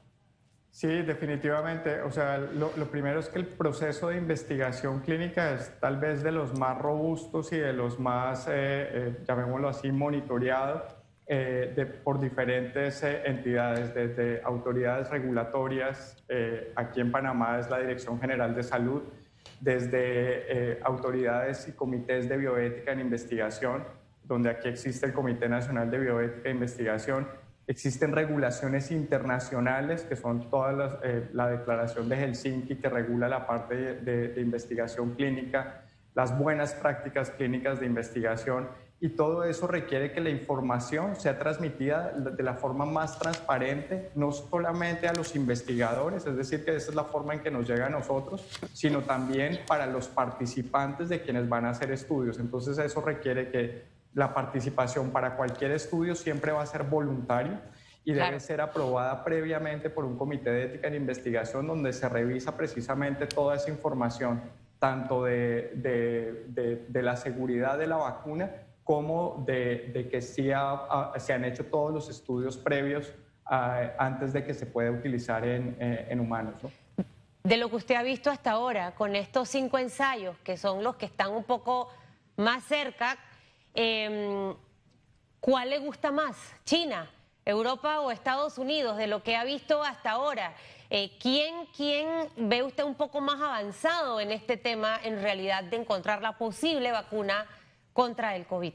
Sí, 0.71 0.89
definitivamente. 0.89 2.03
O 2.03 2.11
sea, 2.11 2.39
lo, 2.39 2.71
primero 2.91 3.21
es 3.21 3.29
que 3.29 3.39
el 3.39 3.47
proceso 3.47 4.09
de 4.09 4.17
investigación 4.17 5.01
clínica 5.01 5.53
es 5.53 5.79
tal 5.79 5.97
vez 5.99 6.25
de 6.25 6.33
los 6.33 6.59
más 6.59 6.77
robustos 6.77 7.53
y 7.53 7.57
de 7.57 7.73
los 7.73 8.01
más, 8.01 8.47
eh, 8.51 9.17
llamémoslo 9.27 9.69
así, 9.69 9.93
monitoreados 9.93 10.83
por 12.05 12.21
diferentes 12.21 13.03
entidades, 13.03 13.95
desde 13.95 14.43
autoridades 14.43 15.09
regulatorias, 15.09 16.23
aquí 16.77 17.01
en 17.01 17.11
Panamá 17.11 17.59
es 17.59 17.71
la 17.71 17.79
Dirección 17.79 18.21
General 18.21 18.55
de 18.55 18.63
Salud, 18.63 19.03
desde 19.61 20.79
autoridades 20.83 21.67
y 21.69 21.73
comités 21.73 22.29
de 22.29 22.37
bioética 22.37 22.93
en 22.93 23.01
investigación, 23.01 23.85
donde 24.25 24.51
aquí 24.51 24.69
existe 24.69 25.07
el 25.07 25.13
Comité 25.13 25.49
Nacional 25.49 25.91
de 25.91 25.99
Bioética 25.99 26.49
e 26.49 26.53
Investigación, 26.53 27.27
existen 27.67 28.13
regulaciones 28.13 28.91
internacionales, 28.91 30.03
que 30.03 30.17
son 30.17 30.51
todas 30.51 30.99
eh, 31.03 31.29
la 31.33 31.49
Declaración 31.49 32.09
de 32.09 32.17
Helsinki, 32.17 32.77
que 32.77 32.89
regula 32.89 33.29
la 33.29 33.47
parte 33.47 33.75
de, 33.75 34.29
de 34.29 34.41
investigación 34.41 35.15
clínica, 35.15 35.83
las 36.15 36.37
buenas 36.39 36.75
prácticas 36.75 37.31
clínicas 37.31 37.81
de 37.81 37.87
investigación, 37.87 38.69
y 39.05 39.11
todo 39.11 39.45
eso 39.45 39.67
requiere 39.67 40.13
que 40.13 40.21
la 40.23 40.31
información 40.31 41.15
sea 41.17 41.39
transmitida 41.39 42.13
de 42.13 42.43
la 42.43 42.55
forma 42.55 42.87
más 42.87 43.19
transparente, 43.19 44.11
no 44.15 44.33
solamente 44.33 45.07
a 45.07 45.13
los 45.13 45.37
investigadores, 45.37 46.25
es 46.25 46.35
decir, 46.35 46.65
que 46.65 46.75
esa 46.75 46.89
es 46.89 46.95
la 46.97 47.05
forma 47.05 47.35
en 47.35 47.41
que 47.41 47.51
nos 47.51 47.69
llega 47.69 47.85
a 47.85 47.91
nosotros, 47.91 48.49
sino 48.73 49.03
también 49.03 49.61
para 49.67 49.85
los 49.85 50.09
participantes 50.09 51.11
de 51.11 51.21
quienes 51.21 51.47
van 51.51 51.67
a 51.67 51.71
hacer 51.73 51.93
estudios. 51.93 52.39
Entonces 52.39 52.79
eso 52.79 53.03
requiere 53.03 53.51
que 53.51 53.85
la 54.15 54.33
participación 54.33 55.11
para 55.11 55.37
cualquier 55.37 55.73
estudio 55.73 56.15
siempre 56.15 56.53
va 56.53 56.63
a 56.63 56.67
ser 56.67 56.85
voluntaria 56.85 57.61
y 58.07 58.15
debe 58.15 58.41
ser 58.41 58.63
aprobada 58.63 59.23
previamente 59.23 59.91
por 59.91 60.07
un 60.07 60.17
comité 60.17 60.51
de 60.51 60.65
ética 60.65 60.89
en 60.89 60.95
investigación 60.95 61.67
donde 61.67 61.93
se 61.93 62.09
revisa 62.09 62.57
precisamente 62.57 63.27
toda 63.27 63.57
esa 63.57 63.69
información, 63.69 64.41
tanto 64.79 65.25
de, 65.25 65.73
de, 65.75 66.87
de 66.89 67.03
la 67.03 67.17
seguridad 67.17 67.77
de 67.77 67.87
la 67.87 67.97
vacuna, 67.97 68.51
como 68.85 69.43
de, 69.47 70.09
que 70.11 70.21
sí 70.21 70.51
se 71.17 71.33
han 71.33 71.45
hecho 71.45 71.65
todos 71.67 71.93
los 71.93 72.09
estudios 72.09 72.57
previos 72.57 73.13
antes 73.47 74.33
de 74.33 74.45
que 74.45 74.55
se 74.55 74.67
pueda 74.67 74.91
utilizar 74.91 75.45
en, 75.47 75.77
eh, 75.81 76.17
humanos. 76.19 76.55
De 77.43 77.57
lo 77.57 77.69
que 77.69 77.77
usted 77.77 77.95
ha 77.95 78.03
visto 78.03 78.31
hasta 78.31 78.53
ahora, 78.53 78.95
con 78.95 79.17
estos 79.17 79.49
cinco 79.49 79.79
ensayos, 79.79 80.37
que 80.39 80.57
son 80.57 80.83
los 80.83 80.97
que 80.97 81.07
están 81.07 81.33
un 81.33 81.45
poco 81.45 81.91
más 82.37 82.65
cerca, 82.65 83.19
em, 83.75 84.55
¿cuál 85.41 85.71
le 85.71 85.79
gusta 85.79 86.11
más? 86.11 86.37
¿China, 86.65 87.11
Europa 87.45 88.01
o 88.01 88.11
Estados 88.11 88.57
Unidos? 88.57 88.97
De 88.97 89.07
lo 89.07 89.23
que 89.23 89.37
ha 89.37 89.45
visto 89.45 89.83
hasta 89.83 90.13
ahora. 90.13 90.55
Eh, 90.89 91.19
¿quién, 91.21 91.67
¿Quién 91.77 92.09
ve 92.37 92.63
usted 92.63 92.85
un 92.85 92.95
poco 92.95 93.21
más 93.21 93.41
avanzado 93.41 94.21
en 94.21 94.31
este 94.31 94.57
tema, 94.57 94.99
en 95.03 95.21
realidad, 95.21 95.65
de 95.65 95.77
encontrar 95.77 96.23
la 96.23 96.39
posible 96.39 96.93
vacuna? 96.93 97.47
Contra 97.95 98.37
el 98.37 98.47
COVID. 98.47 98.75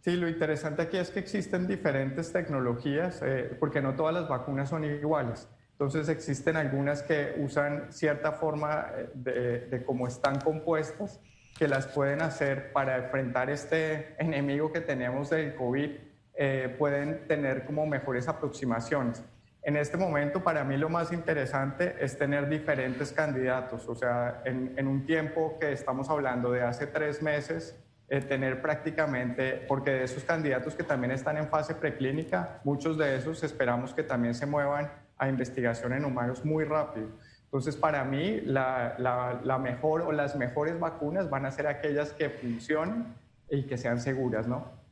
Sí, 0.00 0.16
lo 0.16 0.28
interesante 0.28 0.82
aquí 0.82 0.96
es 0.96 1.10
que 1.10 1.18
existen 1.18 1.66
diferentes 1.66 2.32
tecnologías, 2.32 3.20
eh, 3.22 3.56
porque 3.58 3.82
no 3.82 3.94
todas 3.94 4.14
las 4.14 4.28
vacunas 4.28 4.70
son 4.70 4.84
iguales. 4.84 5.48
Entonces 5.72 6.08
existen 6.08 6.56
algunas 6.56 7.02
que 7.02 7.34
usan 7.38 7.92
cierta 7.92 8.32
forma 8.32 8.86
eh, 9.26 9.66
de, 9.70 9.84
cómo 9.84 10.06
están 10.06 10.40
compuestas, 10.40 11.20
que 11.58 11.66
las 11.68 11.86
pueden 11.86 12.22
hacer 12.22 12.72
para 12.72 12.96
enfrentar 12.98 13.50
este 13.50 14.14
enemigo 14.22 14.72
que 14.72 14.80
tenemos 14.80 15.30
del 15.30 15.56
COVID, 15.56 15.90
eh, 16.34 16.74
pueden 16.78 17.26
tener 17.26 17.64
como 17.64 17.86
mejores 17.86 18.28
aproximaciones. 18.28 19.24
En 19.62 19.76
este 19.76 19.96
momento, 19.96 20.44
para 20.44 20.62
mí 20.62 20.76
lo 20.76 20.90
más 20.90 21.12
interesante 21.12 21.96
es 21.98 22.18
tener 22.18 22.48
diferentes 22.48 23.10
candidatos. 23.10 23.88
O 23.88 23.94
sea, 23.94 24.42
en, 24.44 24.74
en 24.76 24.86
un 24.86 25.06
tiempo 25.06 25.56
que 25.58 25.72
estamos 25.72 26.10
hablando 26.10 26.52
de 26.52 26.62
hace 26.62 26.86
tres 26.86 27.22
meses, 27.22 27.74
eh, 28.08 28.20
tener 28.20 28.60
prácticamente, 28.60 29.64
porque 29.66 29.90
de 29.90 30.04
esos 30.04 30.24
candidatos 30.24 30.74
que 30.74 30.82
también 30.82 31.10
están 31.10 31.36
en 31.38 31.48
fase 31.48 31.74
preclínica, 31.74 32.60
muchos 32.64 32.98
de 32.98 33.16
esos 33.16 33.42
esperamos 33.42 33.94
que 33.94 34.02
también 34.02 34.34
se 34.34 34.46
muevan 34.46 34.90
a 35.16 35.28
investigación 35.28 35.92
en 35.94 36.04
humanos 36.04 36.44
muy 36.44 36.64
rápido. 36.64 37.08
Entonces, 37.44 37.76
para 37.76 38.04
mí, 38.04 38.40
la, 38.40 38.96
la, 39.42 39.58
mejor 39.58 40.02
o 40.02 40.12
las 40.12 40.34
mejores 40.34 40.78
vacunas 40.80 41.30
van 41.30 41.46
a 41.46 41.50
ser 41.52 41.66
aquellas 41.68 42.12
que 42.12 42.28
funcionen 42.28 43.14
y 43.48 43.62
que 43.62 43.78
sean 43.78 44.00
seguras, 44.00 44.48
¿no? 44.48 44.83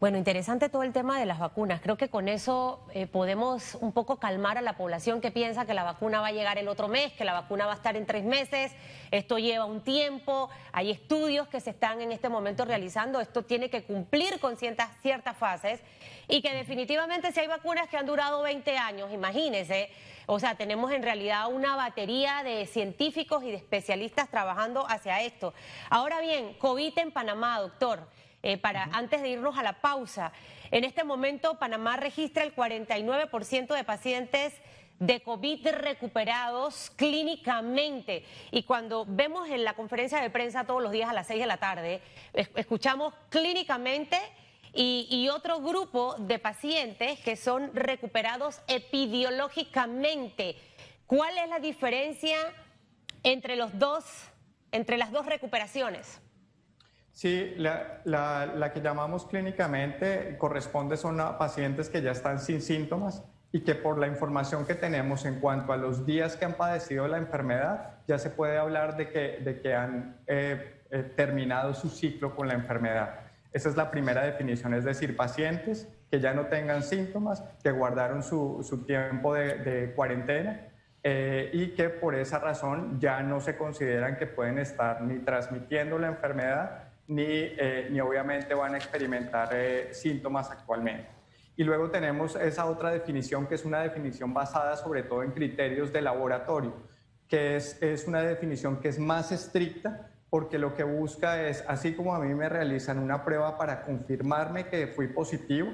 Bueno, 0.00 0.16
interesante 0.16 0.68
todo 0.68 0.84
el 0.84 0.92
tema 0.92 1.18
de 1.18 1.26
las 1.26 1.40
vacunas. 1.40 1.80
Creo 1.80 1.96
que 1.96 2.08
con 2.08 2.28
eso 2.28 2.86
eh, 2.94 3.08
podemos 3.08 3.74
un 3.74 3.90
poco 3.90 4.18
calmar 4.18 4.56
a 4.56 4.62
la 4.62 4.76
población 4.76 5.20
que 5.20 5.32
piensa 5.32 5.66
que 5.66 5.74
la 5.74 5.82
vacuna 5.82 6.20
va 6.20 6.28
a 6.28 6.32
llegar 6.32 6.56
el 6.56 6.68
otro 6.68 6.86
mes, 6.86 7.12
que 7.14 7.24
la 7.24 7.32
vacuna 7.32 7.66
va 7.66 7.72
a 7.72 7.74
estar 7.74 7.96
en 7.96 8.06
tres 8.06 8.22
meses. 8.22 8.70
Esto 9.10 9.38
lleva 9.38 9.64
un 9.64 9.82
tiempo, 9.82 10.50
hay 10.70 10.92
estudios 10.92 11.48
que 11.48 11.58
se 11.58 11.70
están 11.70 12.00
en 12.00 12.12
este 12.12 12.28
momento 12.28 12.64
realizando. 12.64 13.20
Esto 13.20 13.42
tiene 13.42 13.70
que 13.70 13.82
cumplir 13.82 14.38
con 14.38 14.56
ciertas, 14.56 14.88
ciertas 15.02 15.36
fases 15.36 15.80
y 16.28 16.42
que 16.42 16.54
definitivamente 16.54 17.32
si 17.32 17.40
hay 17.40 17.48
vacunas 17.48 17.88
que 17.88 17.96
han 17.96 18.06
durado 18.06 18.42
20 18.42 18.78
años, 18.78 19.12
imagínense. 19.12 19.90
O 20.26 20.38
sea, 20.38 20.54
tenemos 20.54 20.92
en 20.92 21.02
realidad 21.02 21.52
una 21.52 21.74
batería 21.74 22.44
de 22.44 22.66
científicos 22.66 23.42
y 23.42 23.50
de 23.50 23.56
especialistas 23.56 24.30
trabajando 24.30 24.86
hacia 24.88 25.22
esto. 25.22 25.54
Ahora 25.90 26.20
bien, 26.20 26.54
COVID 26.54 26.96
en 27.00 27.10
Panamá, 27.10 27.58
doctor. 27.58 28.06
Eh, 28.40 28.56
para 28.56 28.84
antes 28.92 29.20
de 29.20 29.30
irnos 29.30 29.58
a 29.58 29.64
la 29.64 29.80
pausa. 29.80 30.30
En 30.70 30.84
este 30.84 31.02
momento, 31.02 31.58
Panamá 31.58 31.96
registra 31.96 32.44
el 32.44 32.54
49% 32.54 33.74
de 33.74 33.82
pacientes 33.82 34.54
de 35.00 35.20
COVID 35.22 35.66
recuperados 35.68 36.90
clínicamente. 36.90 38.24
Y 38.52 38.62
cuando 38.62 39.04
vemos 39.08 39.48
en 39.48 39.64
la 39.64 39.74
conferencia 39.74 40.20
de 40.20 40.30
prensa 40.30 40.64
todos 40.64 40.80
los 40.82 40.92
días 40.92 41.10
a 41.10 41.12
las 41.12 41.26
6 41.26 41.40
de 41.40 41.46
la 41.46 41.56
tarde, 41.56 42.00
escuchamos 42.32 43.12
clínicamente 43.28 44.20
y, 44.72 45.08
y, 45.10 45.28
otro 45.30 45.60
grupo 45.60 46.14
de 46.18 46.38
pacientes 46.38 47.18
que 47.20 47.34
son 47.34 47.74
recuperados 47.74 48.60
epidemiológicamente. 48.68 50.54
¿Cuál 51.06 51.36
es 51.38 51.48
la 51.48 51.58
diferencia 51.58 52.36
entre 53.24 53.56
los 53.56 53.76
dos, 53.78 54.04
entre 54.70 54.96
las 54.96 55.10
dos 55.10 55.26
recuperaciones? 55.26 56.20
Sí, 57.18 57.52
la, 57.56 58.00
la, 58.04 58.72
que 58.72 58.80
llamamos 58.80 59.26
clínicamente 59.26 60.36
corresponde 60.38 60.96
son 60.96 61.20
a 61.20 61.36
pacientes 61.36 61.88
que 61.88 62.00
ya 62.00 62.12
están 62.12 62.38
sin 62.38 62.62
síntomas 62.62 63.24
y 63.50 63.62
que 63.62 63.74
por 63.74 63.98
la 63.98 64.06
información 64.06 64.64
que 64.64 64.76
tenemos 64.76 65.24
en 65.24 65.40
cuanto 65.40 65.72
a 65.72 65.76
los 65.76 66.06
días 66.06 66.36
que 66.36 66.44
han 66.44 66.54
padecido 66.54 67.08
la 67.08 67.18
enfermedad, 67.18 67.96
ya 68.06 68.20
se 68.20 68.30
puede 68.30 68.56
hablar 68.56 68.96
de 68.96 69.08
que, 69.08 69.40
de 69.44 69.60
que 69.60 69.74
han 69.74 70.16
eh, 70.28 70.80
eh, 70.92 71.12
terminado 71.16 71.74
su 71.74 71.88
ciclo 71.88 72.36
con 72.36 72.46
la 72.46 72.54
enfermedad. 72.54 73.16
Esa 73.52 73.68
es 73.68 73.74
la 73.74 73.90
primera 73.90 74.22
definición, 74.22 74.72
es 74.74 74.84
decir, 74.84 75.16
pacientes 75.16 75.88
que 76.12 76.20
ya 76.20 76.34
no 76.34 76.46
tengan 76.46 76.84
síntomas, 76.84 77.42
que 77.64 77.72
guardaron 77.72 78.22
su, 78.22 78.62
su 78.62 78.84
tiempo 78.84 79.34
de, 79.34 79.56
de 79.56 79.92
cuarentena 79.92 80.68
eh, 81.02 81.50
y 81.52 81.74
que 81.74 81.88
por 81.88 82.14
esa 82.14 82.38
razón 82.38 83.00
ya 83.00 83.24
no 83.24 83.40
se 83.40 83.56
consideran 83.56 84.16
que 84.18 84.28
pueden 84.28 84.58
estar 84.58 85.02
ni 85.02 85.18
transmitiendo 85.18 85.98
la 85.98 86.06
enfermedad 86.06 86.87
ni, 87.08 87.24
eh, 87.26 87.88
ni 87.90 88.00
obviamente 88.00 88.54
van 88.54 88.74
a 88.74 88.76
experimentar 88.76 89.48
eh, 89.52 89.92
síntomas 89.92 90.50
actualmente. 90.50 91.08
Y 91.56 91.64
luego 91.64 91.90
tenemos 91.90 92.36
esa 92.36 92.66
otra 92.66 92.90
definición 92.90 93.46
que 93.46 93.56
es 93.56 93.64
una 93.64 93.80
definición 93.80 94.32
basada 94.32 94.76
sobre 94.76 95.02
todo 95.02 95.24
en 95.24 95.32
criterios 95.32 95.92
de 95.92 96.02
laboratorio, 96.02 96.72
que 97.26 97.56
es, 97.56 97.82
es 97.82 98.06
una 98.06 98.22
definición 98.22 98.78
que 98.78 98.88
es 98.88 98.98
más 98.98 99.32
estricta 99.32 100.12
porque 100.30 100.58
lo 100.58 100.74
que 100.74 100.84
busca 100.84 101.48
es, 101.48 101.64
así 101.66 101.94
como 101.94 102.14
a 102.14 102.20
mí 102.20 102.34
me 102.34 102.48
realizan 102.48 102.98
una 102.98 103.24
prueba 103.24 103.56
para 103.56 103.82
confirmarme 103.82 104.68
que 104.68 104.86
fui 104.86 105.08
positivo, 105.08 105.70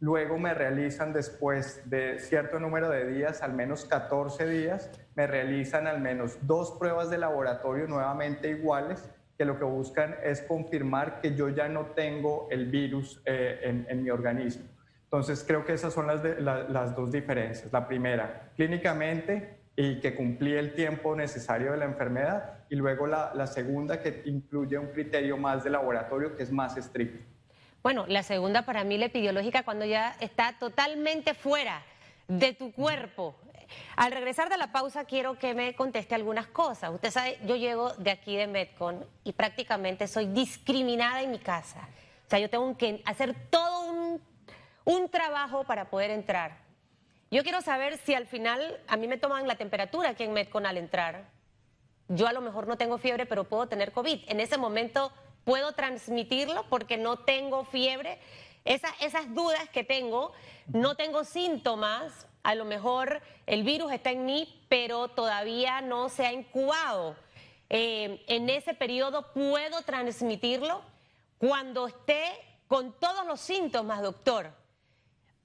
luego 0.00 0.38
me 0.38 0.54
realizan 0.54 1.12
después 1.12 1.82
de 1.90 2.18
cierto 2.18 2.58
número 2.58 2.88
de 2.88 3.06
días, 3.06 3.42
al 3.42 3.52
menos 3.52 3.84
14 3.84 4.48
días, 4.48 4.90
me 5.14 5.26
realizan 5.26 5.86
al 5.86 6.00
menos 6.00 6.38
dos 6.42 6.72
pruebas 6.78 7.10
de 7.10 7.18
laboratorio 7.18 7.86
nuevamente 7.86 8.48
iguales 8.48 9.08
que 9.38 9.44
lo 9.44 9.56
que 9.56 9.64
buscan 9.64 10.16
es 10.24 10.42
confirmar 10.42 11.20
que 11.20 11.36
yo 11.36 11.48
ya 11.48 11.68
no 11.68 11.86
tengo 11.86 12.48
el 12.50 12.66
virus 12.66 13.22
eh, 13.24 13.84
en, 13.88 14.02
mi 14.02 14.10
organismo. 14.10 14.64
Entonces, 15.04 15.44
creo 15.46 15.64
que 15.64 15.72
esas 15.72 15.94
son 15.94 16.08
las, 16.08 16.22
las 16.40 16.96
dos 16.96 17.12
diferencias. 17.12 17.72
La 17.72 17.86
primera, 17.86 18.50
clínicamente 18.56 19.58
y 19.76 20.00
que 20.00 20.16
cumplí 20.16 20.54
el 20.54 20.74
tiempo 20.74 21.14
necesario 21.14 21.70
de 21.70 21.78
la 21.78 21.84
enfermedad, 21.84 22.64
y 22.68 22.74
luego 22.74 23.06
la, 23.06 23.32
la 23.32 23.46
segunda, 23.46 24.02
que 24.02 24.22
incluye 24.24 24.76
un 24.76 24.88
criterio 24.88 25.36
más 25.36 25.62
de 25.62 25.70
laboratorio 25.70 26.36
que 26.36 26.42
es 26.42 26.50
más 26.50 26.76
estricto. 26.76 27.24
Bueno, 27.80 28.04
la 28.08 28.24
segunda 28.24 28.62
para 28.62 28.82
mí, 28.82 28.98
la 28.98 29.06
epidemiológica, 29.06 29.62
cuando 29.62 29.84
ya 29.84 30.16
está 30.18 30.58
totalmente 30.58 31.32
fuera 31.32 31.80
de 32.26 32.54
tu 32.54 32.72
cuerpo, 32.72 33.36
al 33.96 34.12
regresar 34.12 34.48
de 34.48 34.56
la 34.56 34.72
pausa 34.72 35.04
quiero 35.04 35.38
que 35.38 35.54
me 35.54 35.74
conteste 35.74 36.14
algunas 36.14 36.46
cosas. 36.46 36.92
Usted 36.92 37.10
sabe, 37.10 37.38
yo 37.44 37.56
llego 37.56 37.92
de 37.94 38.10
aquí 38.10 38.36
de 38.36 38.46
Medcon 38.46 39.04
y 39.24 39.32
prácticamente 39.32 40.06
soy 40.06 40.26
discriminada 40.26 41.22
en 41.22 41.30
mi 41.30 41.38
casa. 41.38 41.88
O 42.26 42.30
sea, 42.30 42.38
yo 42.38 42.50
tengo 42.50 42.76
que 42.76 43.02
hacer 43.06 43.34
todo 43.50 43.90
un, 43.90 44.22
un 44.84 45.08
trabajo 45.08 45.64
para 45.64 45.90
poder 45.90 46.10
entrar. 46.10 46.58
Yo 47.30 47.42
quiero 47.42 47.60
saber 47.60 47.98
si 47.98 48.14
al 48.14 48.26
final 48.26 48.80
a 48.86 48.96
mí 48.96 49.06
me 49.06 49.18
toman 49.18 49.46
la 49.46 49.56
temperatura 49.56 50.10
aquí 50.10 50.24
en 50.24 50.32
Medcon 50.32 50.64
al 50.64 50.78
entrar. 50.78 51.30
Yo 52.08 52.26
a 52.26 52.32
lo 52.32 52.40
mejor 52.40 52.66
no 52.66 52.78
tengo 52.78 52.96
fiebre, 52.96 53.26
pero 53.26 53.44
puedo 53.44 53.68
tener 53.68 53.92
COVID. 53.92 54.20
En 54.28 54.40
ese 54.40 54.56
momento 54.56 55.12
puedo 55.44 55.72
transmitirlo 55.72 56.64
porque 56.70 56.96
no 56.96 57.18
tengo 57.18 57.64
fiebre. 57.64 58.18
esas 58.64 59.34
dudas 59.34 59.68
que 59.70 59.84
tengo, 59.84 60.32
no 60.66 60.94
tengo 60.94 61.24
síntomas, 61.24 62.26
a 62.48 62.54
lo 62.54 62.64
mejor 62.64 63.20
el 63.44 63.62
virus 63.62 63.92
está 63.92 64.10
en 64.10 64.24
mí, 64.24 64.58
pero 64.70 65.08
todavía 65.08 65.82
no 65.82 66.08
se 66.08 66.24
ha 66.24 66.32
incubado. 66.32 67.14
Eh, 67.68 68.24
en 68.26 68.48
ese 68.48 68.72
periodo 68.72 69.34
puedo 69.34 69.82
transmitirlo. 69.82 70.80
cuando 71.36 71.86
esté 71.86 72.24
con 72.66 72.92
todos 72.92 73.26
los 73.26 73.38
síntomas, 73.38 74.00
doctor, 74.00 74.50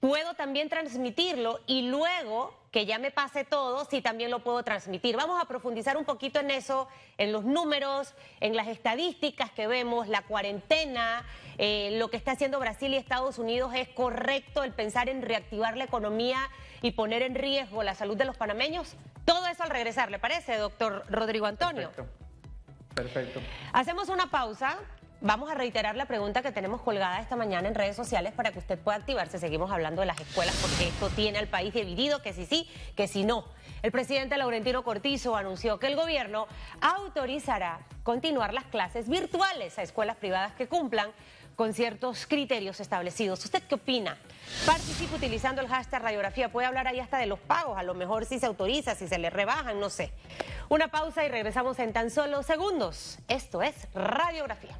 puedo 0.04 0.34
también 0.34 0.68
transmitirlo 0.68 1.60
y 1.66 1.88
luego 1.88 2.54
que 2.70 2.84
ya 2.84 2.98
me 2.98 3.10
pase 3.10 3.42
todo, 3.42 3.86
si 3.86 4.02
también 4.02 4.30
lo 4.30 4.40
puedo 4.40 4.62
transmitir. 4.62 5.16
Vamos 5.16 5.40
a 5.42 5.46
profundizar 5.48 5.96
un 5.96 6.04
poquito 6.04 6.40
en 6.40 6.50
eso, 6.50 6.88
en 7.16 7.32
los 7.32 7.44
números, 7.44 8.12
en 8.40 8.54
las 8.54 8.68
estadísticas 8.68 9.50
que 9.52 9.66
vemos, 9.66 10.06
la 10.06 10.20
cuarentena, 10.20 11.24
eh, 11.56 11.96
lo 11.98 12.10
que 12.10 12.18
está 12.18 12.32
haciendo 12.32 12.60
Brasil 12.60 12.92
y 12.92 12.96
Estados 12.96 13.38
Unidos. 13.38 13.72
¿Es 13.74 13.88
correcto 13.88 14.62
el 14.62 14.74
pensar 14.74 15.08
en 15.08 15.22
reactivar 15.22 15.78
la 15.78 15.84
economía 15.84 16.50
y 16.82 16.90
poner 16.90 17.22
en 17.22 17.34
riesgo 17.34 17.82
la 17.82 17.94
salud 17.94 18.18
de 18.18 18.26
los 18.26 18.36
panameños? 18.36 18.96
Todo 19.24 19.46
eso 19.46 19.62
al 19.62 19.70
regresar, 19.70 20.10
¿le 20.10 20.18
parece, 20.18 20.58
doctor 20.58 21.06
Rodrigo 21.08 21.46
Antonio? 21.46 21.88
Perfecto. 21.88 22.24
Perfecto. 22.94 23.40
Hacemos 23.72 24.10
una 24.10 24.30
pausa. 24.30 24.76
Vamos 25.26 25.50
a 25.50 25.54
reiterar 25.54 25.96
la 25.96 26.04
pregunta 26.04 26.42
que 26.42 26.52
tenemos 26.52 26.82
colgada 26.82 27.18
esta 27.18 27.34
mañana 27.34 27.66
en 27.66 27.74
redes 27.74 27.96
sociales 27.96 28.34
para 28.34 28.52
que 28.52 28.58
usted 28.58 28.78
pueda 28.78 28.98
activarse. 28.98 29.38
Seguimos 29.38 29.70
hablando 29.70 30.02
de 30.02 30.06
las 30.06 30.20
escuelas 30.20 30.54
porque 30.60 30.88
esto 30.88 31.08
tiene 31.08 31.38
al 31.38 31.48
país 31.48 31.72
dividido, 31.72 32.20
que 32.20 32.34
sí 32.34 32.44
sí, 32.44 32.68
que 32.94 33.08
si 33.08 33.24
no. 33.24 33.46
El 33.82 33.90
presidente 33.90 34.36
Laurentino 34.36 34.84
Cortizo 34.84 35.34
anunció 35.34 35.78
que 35.78 35.86
el 35.86 35.96
gobierno 35.96 36.46
autorizará 36.82 37.78
continuar 38.02 38.52
las 38.52 38.64
clases 38.64 39.08
virtuales 39.08 39.78
a 39.78 39.82
escuelas 39.82 40.18
privadas 40.18 40.52
que 40.56 40.68
cumplan 40.68 41.08
con 41.56 41.72
ciertos 41.72 42.26
criterios 42.26 42.78
establecidos. 42.80 43.42
¿Usted 43.46 43.62
qué 43.62 43.76
opina? 43.76 44.18
Participe 44.66 45.14
utilizando 45.14 45.62
el 45.62 45.68
hashtag 45.68 46.02
radiografía. 46.02 46.52
Puede 46.52 46.66
hablar 46.66 46.86
ahí 46.86 47.00
hasta 47.00 47.16
de 47.16 47.24
los 47.24 47.38
pagos, 47.38 47.78
a 47.78 47.82
lo 47.82 47.94
mejor 47.94 48.26
si 48.26 48.38
se 48.38 48.44
autoriza, 48.44 48.94
si 48.94 49.08
se 49.08 49.16
le 49.16 49.30
rebajan, 49.30 49.80
no 49.80 49.88
sé. 49.88 50.12
Una 50.68 50.88
pausa 50.88 51.24
y 51.24 51.30
regresamos 51.30 51.78
en 51.78 51.94
tan 51.94 52.10
solo 52.10 52.42
segundos. 52.42 53.16
Esto 53.26 53.62
es 53.62 53.74
radiografía. 53.94 54.76